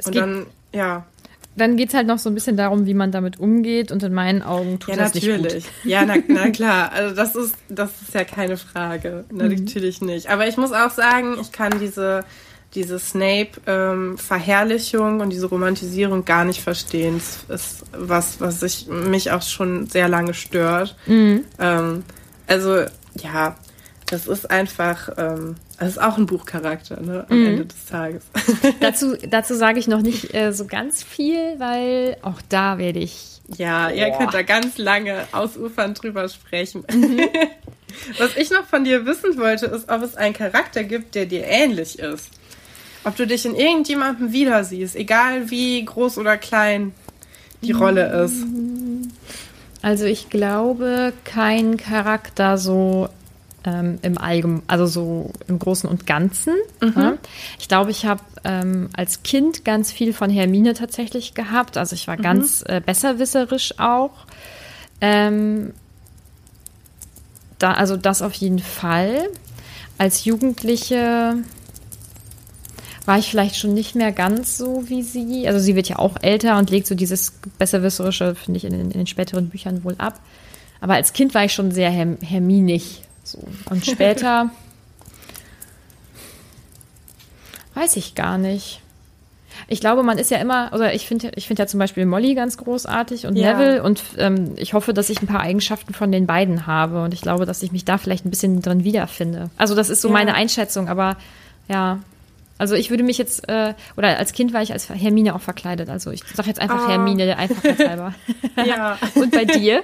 geht- 0.04 0.16
dann, 0.16 0.46
ja. 0.72 1.04
Dann 1.56 1.76
geht 1.76 1.88
es 1.88 1.94
halt 1.94 2.06
noch 2.06 2.18
so 2.18 2.28
ein 2.30 2.34
bisschen 2.34 2.56
darum, 2.56 2.86
wie 2.86 2.94
man 2.94 3.10
damit 3.10 3.40
umgeht. 3.40 3.90
Und 3.90 4.02
in 4.04 4.12
meinen 4.14 4.42
Augen 4.42 4.78
tut 4.78 4.94
Ja, 4.94 5.02
das 5.02 5.14
nicht 5.14 5.26
natürlich. 5.26 5.64
gut. 5.64 5.72
Ja, 5.84 6.04
na, 6.06 6.14
na 6.28 6.50
klar. 6.50 6.92
Also 6.92 7.16
das 7.16 7.34
ist, 7.34 7.56
das 7.68 7.90
ist 8.02 8.14
ja 8.14 8.22
keine 8.24 8.56
Frage. 8.56 9.24
Na, 9.32 9.44
Mhm. 9.44 9.50
Natürlich 9.64 10.00
nicht. 10.00 10.28
Aber 10.30 10.46
ich 10.46 10.56
muss 10.56 10.70
auch 10.72 10.90
sagen, 10.90 11.36
ich 11.40 11.50
kann 11.50 11.72
diese, 11.80 12.24
diese 12.74 12.98
Snape-Verherrlichung 12.98 15.20
und 15.20 15.30
diese 15.30 15.46
Romantisierung 15.46 16.24
gar 16.24 16.44
nicht 16.44 16.60
verstehen. 16.60 17.20
Das 17.48 17.60
ist 17.60 17.84
was, 17.92 18.40
was 18.40 18.62
ich, 18.62 18.86
mich 18.88 19.30
auch 19.30 19.42
schon 19.42 19.86
sehr 19.86 20.08
lange 20.08 20.34
stört. 20.34 20.96
Mhm. 21.06 21.44
Ähm, 21.58 22.04
also, 22.46 22.84
ja, 23.22 23.56
das 24.06 24.26
ist 24.26 24.50
einfach, 24.50 25.10
ähm, 25.18 25.56
das 25.78 25.90
ist 25.90 25.98
auch 25.98 26.16
ein 26.18 26.26
Buchcharakter, 26.26 27.00
ne, 27.00 27.26
Mhm. 27.28 27.36
am 27.36 27.46
Ende 27.46 27.66
des 27.66 27.84
Tages. 27.86 28.22
dazu 28.80 29.16
dazu 29.28 29.54
sage 29.54 29.78
ich 29.78 29.86
noch 29.88 30.00
nicht 30.02 30.34
äh, 30.34 30.52
so 30.52 30.66
ganz 30.66 31.02
viel, 31.02 31.58
weil 31.58 32.16
auch 32.22 32.40
da 32.48 32.78
werde 32.78 32.98
ich. 33.00 33.40
Ja, 33.56 33.88
ihr 33.90 34.10
könnt 34.10 34.34
da 34.34 34.42
ganz 34.42 34.76
lange 34.76 35.26
ausufern 35.32 35.94
drüber 35.94 36.28
sprechen. 36.28 36.84
Mhm. 36.92 37.20
Was 38.18 38.36
ich 38.36 38.50
noch 38.50 38.66
von 38.66 38.84
dir 38.84 39.06
wissen 39.06 39.38
wollte, 39.38 39.64
ist, 39.66 39.88
ob 39.88 40.02
es 40.02 40.14
einen 40.16 40.34
Charakter 40.34 40.84
gibt, 40.84 41.14
der 41.14 41.24
dir 41.24 41.44
ähnlich 41.46 41.98
ist. 41.98 42.28
Ob 43.04 43.16
du 43.16 43.26
dich 43.26 43.46
in 43.46 43.54
irgendjemandem 43.54 44.32
wieder 44.32 44.64
siehst, 44.64 44.96
egal 44.96 45.50
wie 45.50 45.84
groß 45.84 46.18
oder 46.18 46.36
klein 46.36 46.92
die 47.62 47.72
Rolle 47.72 48.24
ist. 48.24 48.44
Also 49.82 50.04
ich 50.04 50.28
glaube, 50.28 51.12
kein 51.24 51.76
Charakter 51.76 52.58
so 52.58 53.08
ähm, 53.64 53.98
im 54.02 54.18
Allgemeinen, 54.18 54.62
also 54.66 54.86
so 54.86 55.32
im 55.46 55.58
Großen 55.58 55.88
und 55.88 56.06
Ganzen. 56.06 56.54
Ja. 56.82 57.16
Ich 57.58 57.68
glaube, 57.68 57.90
ich 57.90 58.06
habe 58.06 58.22
ähm, 58.44 58.90
als 58.96 59.22
Kind 59.22 59.64
ganz 59.64 59.92
viel 59.92 60.12
von 60.12 60.30
Hermine 60.30 60.74
tatsächlich 60.74 61.34
gehabt. 61.34 61.76
Also 61.76 61.94
ich 61.94 62.08
war 62.08 62.16
ganz 62.16 62.62
äh, 62.66 62.80
besserwisserisch 62.84 63.78
auch. 63.78 64.26
Ähm, 65.00 65.72
da, 67.58 67.72
also 67.72 67.96
das 67.96 68.22
auf 68.22 68.34
jeden 68.34 68.60
Fall. 68.60 69.28
Als 69.96 70.24
Jugendliche 70.24 71.36
war 73.08 73.18
ich 73.18 73.30
vielleicht 73.30 73.56
schon 73.56 73.72
nicht 73.72 73.94
mehr 73.94 74.12
ganz 74.12 74.58
so 74.58 74.84
wie 74.88 75.02
sie. 75.02 75.48
Also 75.48 75.58
sie 75.60 75.74
wird 75.74 75.88
ja 75.88 75.98
auch 75.98 76.16
älter 76.20 76.58
und 76.58 76.68
legt 76.68 76.86
so 76.86 76.94
dieses 76.94 77.32
besserwisserische, 77.58 78.34
finde 78.34 78.58
ich, 78.58 78.64
in 78.64 78.72
den, 78.72 78.90
in 78.90 78.98
den 78.98 79.06
späteren 79.06 79.48
Büchern 79.48 79.82
wohl 79.82 79.94
ab. 79.96 80.20
Aber 80.82 80.92
als 80.94 81.14
Kind 81.14 81.34
war 81.34 81.42
ich 81.44 81.54
schon 81.54 81.70
sehr 81.72 81.90
herm 81.90 82.18
herminig. 82.20 83.02
So. 83.24 83.38
Und 83.70 83.86
später 83.86 84.50
weiß 87.74 87.96
ich 87.96 88.14
gar 88.14 88.38
nicht. 88.38 88.80
Ich 89.66 89.80
glaube, 89.80 90.02
man 90.02 90.18
ist 90.18 90.30
ja 90.30 90.38
immer, 90.38 90.70
oder 90.74 90.94
ich 90.94 91.06
finde 91.08 91.32
ich 91.34 91.46
finde 91.48 91.62
ja 91.62 91.66
zum 91.66 91.80
Beispiel 91.80 92.06
Molly 92.06 92.34
ganz 92.34 92.56
großartig 92.58 93.26
und 93.26 93.36
Ja. 93.36 93.54
Neville 93.54 93.82
und 93.82 94.02
ähm, 94.18 94.52
ich 94.56 94.74
hoffe, 94.74 94.92
dass 94.94 95.10
ich 95.10 95.20
ein 95.22 95.26
paar 95.26 95.40
Eigenschaften 95.40 95.94
von 95.94 96.12
den 96.12 96.26
beiden 96.26 96.66
habe 96.66 97.02
und 97.02 97.12
ich 97.14 97.22
glaube, 97.22 97.46
dass 97.46 97.62
ich 97.62 97.72
mich 97.72 97.84
da 97.84 97.98
vielleicht 97.98 98.24
ein 98.24 98.30
bisschen 98.30 98.62
drin 98.62 98.84
wiederfinde. 98.84 99.50
Also 99.56 99.74
das 99.74 99.88
ist 99.88 100.02
so 100.02 100.08
Ja. 100.08 100.14
meine 100.14 100.34
Einschätzung, 100.34 100.88
aber 100.88 101.16
ja. 101.68 101.98
Also 102.58 102.74
ich 102.74 102.90
würde 102.90 103.04
mich 103.04 103.18
jetzt, 103.18 103.48
äh, 103.48 103.74
oder 103.96 104.18
als 104.18 104.32
Kind 104.32 104.52
war 104.52 104.62
ich 104.62 104.72
als 104.72 104.88
Hermine 104.88 105.34
auch 105.34 105.40
verkleidet. 105.40 105.88
Also 105.88 106.10
ich 106.10 106.22
sage 106.34 106.48
jetzt 106.48 106.60
einfach 106.60 106.86
Ah. 106.86 106.88
Hermine, 106.90 107.24
der 107.24 107.38
Einfachheit 107.38 107.78
halber. 107.88 108.14
Ja. 108.66 108.98
Und 109.14 109.30
bei 109.30 109.44
dir? 109.44 109.82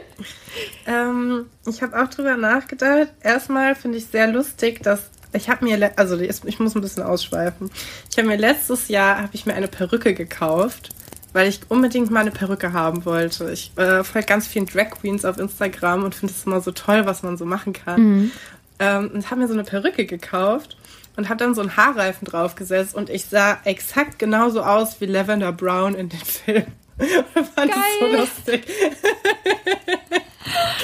Ähm, 0.86 1.46
ich 1.66 1.82
habe 1.82 2.00
auch 2.02 2.08
drüber 2.08 2.36
nachgedacht. 2.36 3.08
Erstmal 3.22 3.74
finde 3.74 3.98
ich 3.98 4.06
sehr 4.06 4.26
lustig, 4.26 4.82
dass 4.82 5.10
ich 5.32 5.48
habe 5.48 5.64
mir, 5.64 5.92
also 5.96 6.18
ich 6.18 6.60
muss 6.60 6.74
ein 6.76 6.80
bisschen 6.80 7.02
ausschweifen. 7.02 7.70
Ich 8.10 8.18
habe 8.18 8.28
mir 8.28 8.36
letztes 8.36 8.88
Jahr 8.88 9.18
habe 9.18 9.30
ich 9.32 9.46
mir 9.46 9.54
eine 9.54 9.66
Perücke 9.68 10.14
gekauft, 10.14 10.90
weil 11.32 11.48
ich 11.48 11.60
unbedingt 11.68 12.10
mal 12.10 12.20
eine 12.20 12.30
Perücke 12.30 12.72
haben 12.72 13.04
wollte. 13.04 13.50
Ich 13.50 13.72
äh, 13.76 14.04
folge 14.04 14.26
ganz 14.28 14.46
vielen 14.46 14.66
Drag 14.66 14.90
Queens 14.90 15.24
auf 15.24 15.38
Instagram 15.38 16.04
und 16.04 16.14
finde 16.14 16.34
es 16.36 16.44
immer 16.46 16.60
so 16.60 16.70
toll, 16.70 17.06
was 17.06 17.22
man 17.24 17.36
so 17.36 17.44
machen 17.46 17.72
kann. 17.72 18.30
Ähm, 18.78 19.10
und 19.12 19.30
habe 19.30 19.40
mir 19.40 19.48
so 19.48 19.54
eine 19.54 19.64
Perücke 19.64 20.04
gekauft 20.06 20.76
und 21.16 21.28
habe 21.28 21.38
dann 21.38 21.54
so 21.54 21.60
einen 21.60 21.76
Haarreifen 21.76 22.26
draufgesetzt 22.26 22.94
und 22.94 23.10
ich 23.10 23.26
sah 23.26 23.58
exakt 23.64 24.18
genauso 24.18 24.62
aus 24.62 25.00
wie 25.00 25.06
Lavender 25.06 25.52
Brown 25.52 25.94
in 25.94 26.08
den 26.08 26.20
Film. 26.20 26.66
fand 27.54 27.70
es 27.70 27.76
so 28.00 28.06
Geil. 28.06 28.16
lustig. 28.18 28.66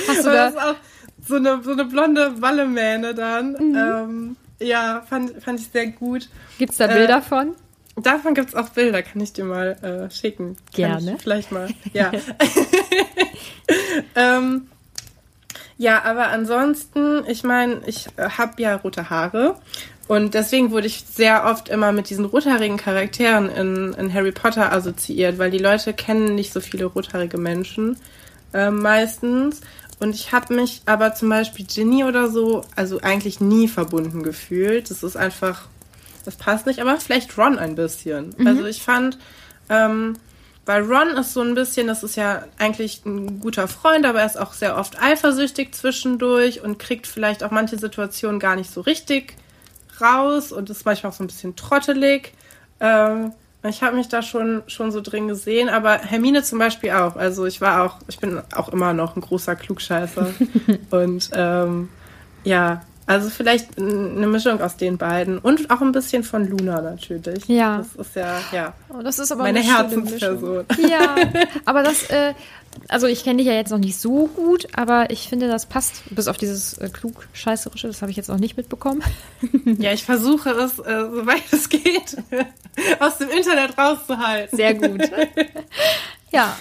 Hast 0.08 0.24
du 0.24 0.24
das 0.24 0.24
da, 0.24 0.48
ist 0.48 0.58
auch 0.58 0.76
so 1.26 1.36
eine, 1.36 1.62
so 1.62 1.72
eine 1.72 1.84
blonde 1.84 2.40
Wallemähne 2.40 3.14
dann. 3.14 3.56
Ähm, 3.56 4.36
ja, 4.60 5.02
fand, 5.08 5.42
fand 5.42 5.60
ich 5.60 5.68
sehr 5.68 5.86
gut. 5.88 6.28
gibt's 6.58 6.76
da 6.76 6.86
äh, 6.86 6.94
Bilder 6.94 7.22
von? 7.22 7.54
Davon 7.96 8.34
gibt's 8.34 8.54
auch 8.54 8.70
Bilder, 8.70 9.02
kann 9.02 9.20
ich 9.20 9.32
dir 9.32 9.44
mal 9.44 9.72
äh, 9.82 10.10
schicken. 10.14 10.56
Gerne. 10.72 11.14
Ich 11.16 11.22
vielleicht 11.22 11.52
mal, 11.52 11.68
ja. 11.92 12.10
ähm, 14.14 14.68
ja, 15.76 16.02
aber 16.04 16.28
ansonsten, 16.28 17.24
ich 17.26 17.42
meine, 17.42 17.80
ich 17.86 18.08
äh, 18.16 18.28
habe 18.30 18.60
ja 18.60 18.76
rote 18.76 19.10
Haare 19.10 19.56
und 20.10 20.34
deswegen 20.34 20.72
wurde 20.72 20.88
ich 20.88 21.04
sehr 21.08 21.44
oft 21.44 21.68
immer 21.68 21.92
mit 21.92 22.10
diesen 22.10 22.24
rothaarigen 22.24 22.78
Charakteren 22.78 23.48
in, 23.48 23.92
in 23.92 24.12
Harry 24.12 24.32
Potter 24.32 24.72
assoziiert, 24.72 25.38
weil 25.38 25.52
die 25.52 25.58
Leute 25.58 25.94
kennen 25.94 26.34
nicht 26.34 26.52
so 26.52 26.58
viele 26.58 26.86
rothaarige 26.86 27.38
Menschen 27.38 27.96
äh, 28.52 28.72
meistens. 28.72 29.60
Und 30.00 30.16
ich 30.16 30.32
habe 30.32 30.52
mich 30.52 30.82
aber 30.84 31.14
zum 31.14 31.28
Beispiel 31.28 31.64
Ginny 31.64 32.02
oder 32.02 32.28
so, 32.28 32.64
also 32.74 33.00
eigentlich 33.02 33.40
nie 33.40 33.68
verbunden 33.68 34.24
gefühlt. 34.24 34.90
Das 34.90 35.04
ist 35.04 35.16
einfach, 35.16 35.68
das 36.24 36.34
passt 36.34 36.66
nicht, 36.66 36.80
aber 36.80 36.96
vielleicht 36.98 37.38
Ron 37.38 37.56
ein 37.56 37.76
bisschen. 37.76 38.34
Also 38.44 38.64
ich 38.66 38.82
fand, 38.82 39.16
ähm, 39.68 40.16
weil 40.66 40.82
Ron 40.82 41.10
ist 41.18 41.34
so 41.34 41.42
ein 41.42 41.54
bisschen, 41.54 41.86
das 41.86 42.02
ist 42.02 42.16
ja 42.16 42.46
eigentlich 42.58 43.06
ein 43.06 43.38
guter 43.38 43.68
Freund, 43.68 44.04
aber 44.04 44.18
er 44.18 44.26
ist 44.26 44.40
auch 44.40 44.54
sehr 44.54 44.76
oft 44.76 45.00
eifersüchtig 45.00 45.72
zwischendurch 45.72 46.62
und 46.62 46.80
kriegt 46.80 47.06
vielleicht 47.06 47.44
auch 47.44 47.52
manche 47.52 47.78
Situationen 47.78 48.40
gar 48.40 48.56
nicht 48.56 48.72
so 48.72 48.80
richtig 48.80 49.36
raus 50.00 50.52
und 50.52 50.70
ist 50.70 50.84
manchmal 50.84 51.12
auch 51.12 51.16
so 51.16 51.24
ein 51.24 51.28
bisschen 51.28 51.56
trottelig. 51.56 52.32
Ähm, 52.80 53.32
ich 53.62 53.82
habe 53.82 53.96
mich 53.96 54.08
da 54.08 54.22
schon, 54.22 54.62
schon 54.68 54.90
so 54.90 55.00
drin 55.02 55.28
gesehen, 55.28 55.68
aber 55.68 55.98
Hermine 55.98 56.42
zum 56.42 56.58
Beispiel 56.58 56.92
auch. 56.92 57.16
Also 57.16 57.44
ich 57.44 57.60
war 57.60 57.84
auch, 57.84 57.98
ich 58.08 58.18
bin 58.18 58.40
auch 58.54 58.70
immer 58.70 58.94
noch 58.94 59.16
ein 59.16 59.20
großer 59.20 59.54
Klugscheißer. 59.54 60.30
und 60.90 61.30
ähm, 61.34 61.88
ja, 62.42 62.82
also 63.10 63.28
vielleicht 63.28 63.76
eine 63.76 64.28
Mischung 64.28 64.60
aus 64.60 64.76
den 64.76 64.96
beiden 64.96 65.38
und 65.38 65.68
auch 65.70 65.80
ein 65.80 65.90
bisschen 65.90 66.22
von 66.22 66.48
Luna 66.48 66.80
natürlich. 66.80 67.44
Ja. 67.48 67.78
Das 67.78 68.06
ist 68.06 68.14
ja, 68.14 68.38
ja. 68.52 68.74
Oh, 68.88 69.02
das 69.02 69.18
ist 69.18 69.32
aber 69.32 69.42
meine 69.42 69.60
Herzensperson. 69.60 70.64
Ja, 70.88 71.16
aber 71.64 71.82
das, 71.82 72.08
äh, 72.10 72.34
also 72.86 73.08
ich 73.08 73.24
kenne 73.24 73.38
dich 73.38 73.48
ja 73.48 73.54
jetzt 73.54 73.70
noch 73.70 73.78
nicht 73.78 73.98
so 73.98 74.28
gut, 74.28 74.68
aber 74.76 75.10
ich 75.10 75.28
finde, 75.28 75.48
das 75.48 75.66
passt, 75.66 76.02
bis 76.10 76.28
auf 76.28 76.36
dieses 76.36 76.78
äh, 76.78 76.88
klug-scheißerische, 76.88 77.88
das 77.88 78.00
habe 78.00 78.12
ich 78.12 78.16
jetzt 78.16 78.28
noch 78.28 78.38
nicht 78.38 78.56
mitbekommen. 78.56 79.02
Ja, 79.78 79.92
ich 79.92 80.04
versuche 80.04 80.50
es, 80.50 80.78
äh, 80.78 81.06
soweit 81.10 81.42
es 81.50 81.68
geht, 81.68 82.16
aus 83.00 83.18
dem 83.18 83.30
Internet 83.30 83.76
rauszuhalten. 83.76 84.56
Sehr 84.56 84.74
gut. 84.74 85.02
Ja, 86.32 86.56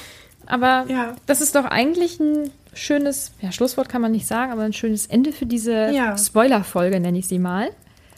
aber 0.49 0.85
Ja. 0.89 1.15
das 1.25 1.39
ist 1.41 1.55
doch 1.55 1.65
eigentlich 1.65 2.19
ein 2.19 2.51
schönes, 2.73 3.31
ja, 3.41 3.51
Schlusswort 3.51 3.87
kann 3.89 4.01
man 4.01 4.11
nicht 4.11 4.27
sagen, 4.27 4.51
aber 4.51 4.63
ein 4.63 4.73
schönes 4.73 5.05
Ende 5.07 5.31
für 5.31 5.45
diese 5.45 5.91
Ja. 5.91 6.17
Spoiler-Folge, 6.17 6.99
nenne 6.99 7.17
ich 7.19 7.27
sie 7.27 7.39
mal. 7.39 7.69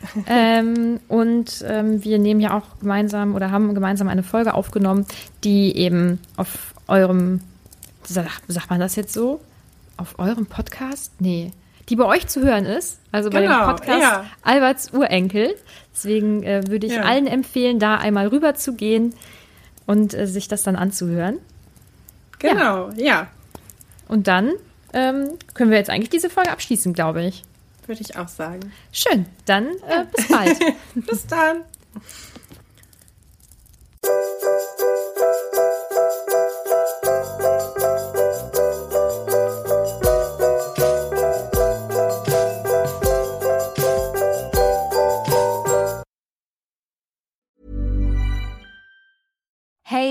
ähm, 0.28 1.00
und 1.08 1.63
ähm, 1.67 2.04
wir 2.04 2.17
nehmen 2.17 2.39
ja 2.39 2.58
auch 2.58 2.80
gemeinsam 2.80 3.36
oder 3.36 3.52
haben 3.52 3.76
gemeinsam 3.76 4.08
eine 4.08 4.24
Folge 4.24 4.56
aufgenommen, 4.56 5.06
die 5.44 5.78
eben 5.78 6.20
auf 6.38 6.74
eurem, 6.88 7.41
sag- 8.04 8.41
sagt 8.48 8.70
man 8.72 8.80
das 8.80 8.96
jetzt 8.96 9.13
so? 9.13 9.39
Auf 9.98 10.17
eurem 10.17 10.48
Podcast? 10.48 11.12
Nee. 11.20 11.52
Die 11.89 11.96
bei 11.96 12.06
euch 12.06 12.26
zu 12.28 12.41
hören 12.41 12.65
ist, 12.65 13.00
also 13.12 13.30
bei 13.30 13.41
dem 13.41 13.52
Genau, 13.52 13.65
Podcast 13.67 14.02
ja. 14.02 14.26
Alberts 14.41 14.91
Urenkel. 14.94 15.54
Deswegen 15.94 16.41
äh, 16.44 16.63
würde 16.67 16.88
ich 16.88 16.94
Ja. 16.94 17.02
allen 17.04 17.28
empfehlen, 17.28 17.78
da 17.78 17.98
einmal 17.98 18.28
rüber 18.28 18.56
zu 18.56 18.74
gehen 18.74 19.13
und 19.86 20.13
äh, 20.15 20.26
sich 20.26 20.48
das 20.48 20.63
dann 20.63 20.76
anzuhören. 20.76 21.38
Genau, 22.42 22.90
ja. 22.96 23.28
Und 24.08 24.28
dann 24.28 24.54
ähm, 24.94 25.38
können 25.54 25.72
wir 25.72 25.78
jetzt 25.78 25.90
eigentlich 25.90 26.10
diese 26.10 26.30
Folge 26.30 26.52
abschließen, 26.52 26.94
glaube 26.94 27.24
ich. 27.24 27.44
Würde 27.88 28.02
ich 28.02 28.18
auch 28.18 28.28
sagen. 28.28 28.72
Schön, 28.92 29.26
dann 29.46 29.68
äh, 29.88 30.06
bis 30.16 30.28
bald. 30.28 30.60
Bis 30.96 31.28
dann. 31.28 31.62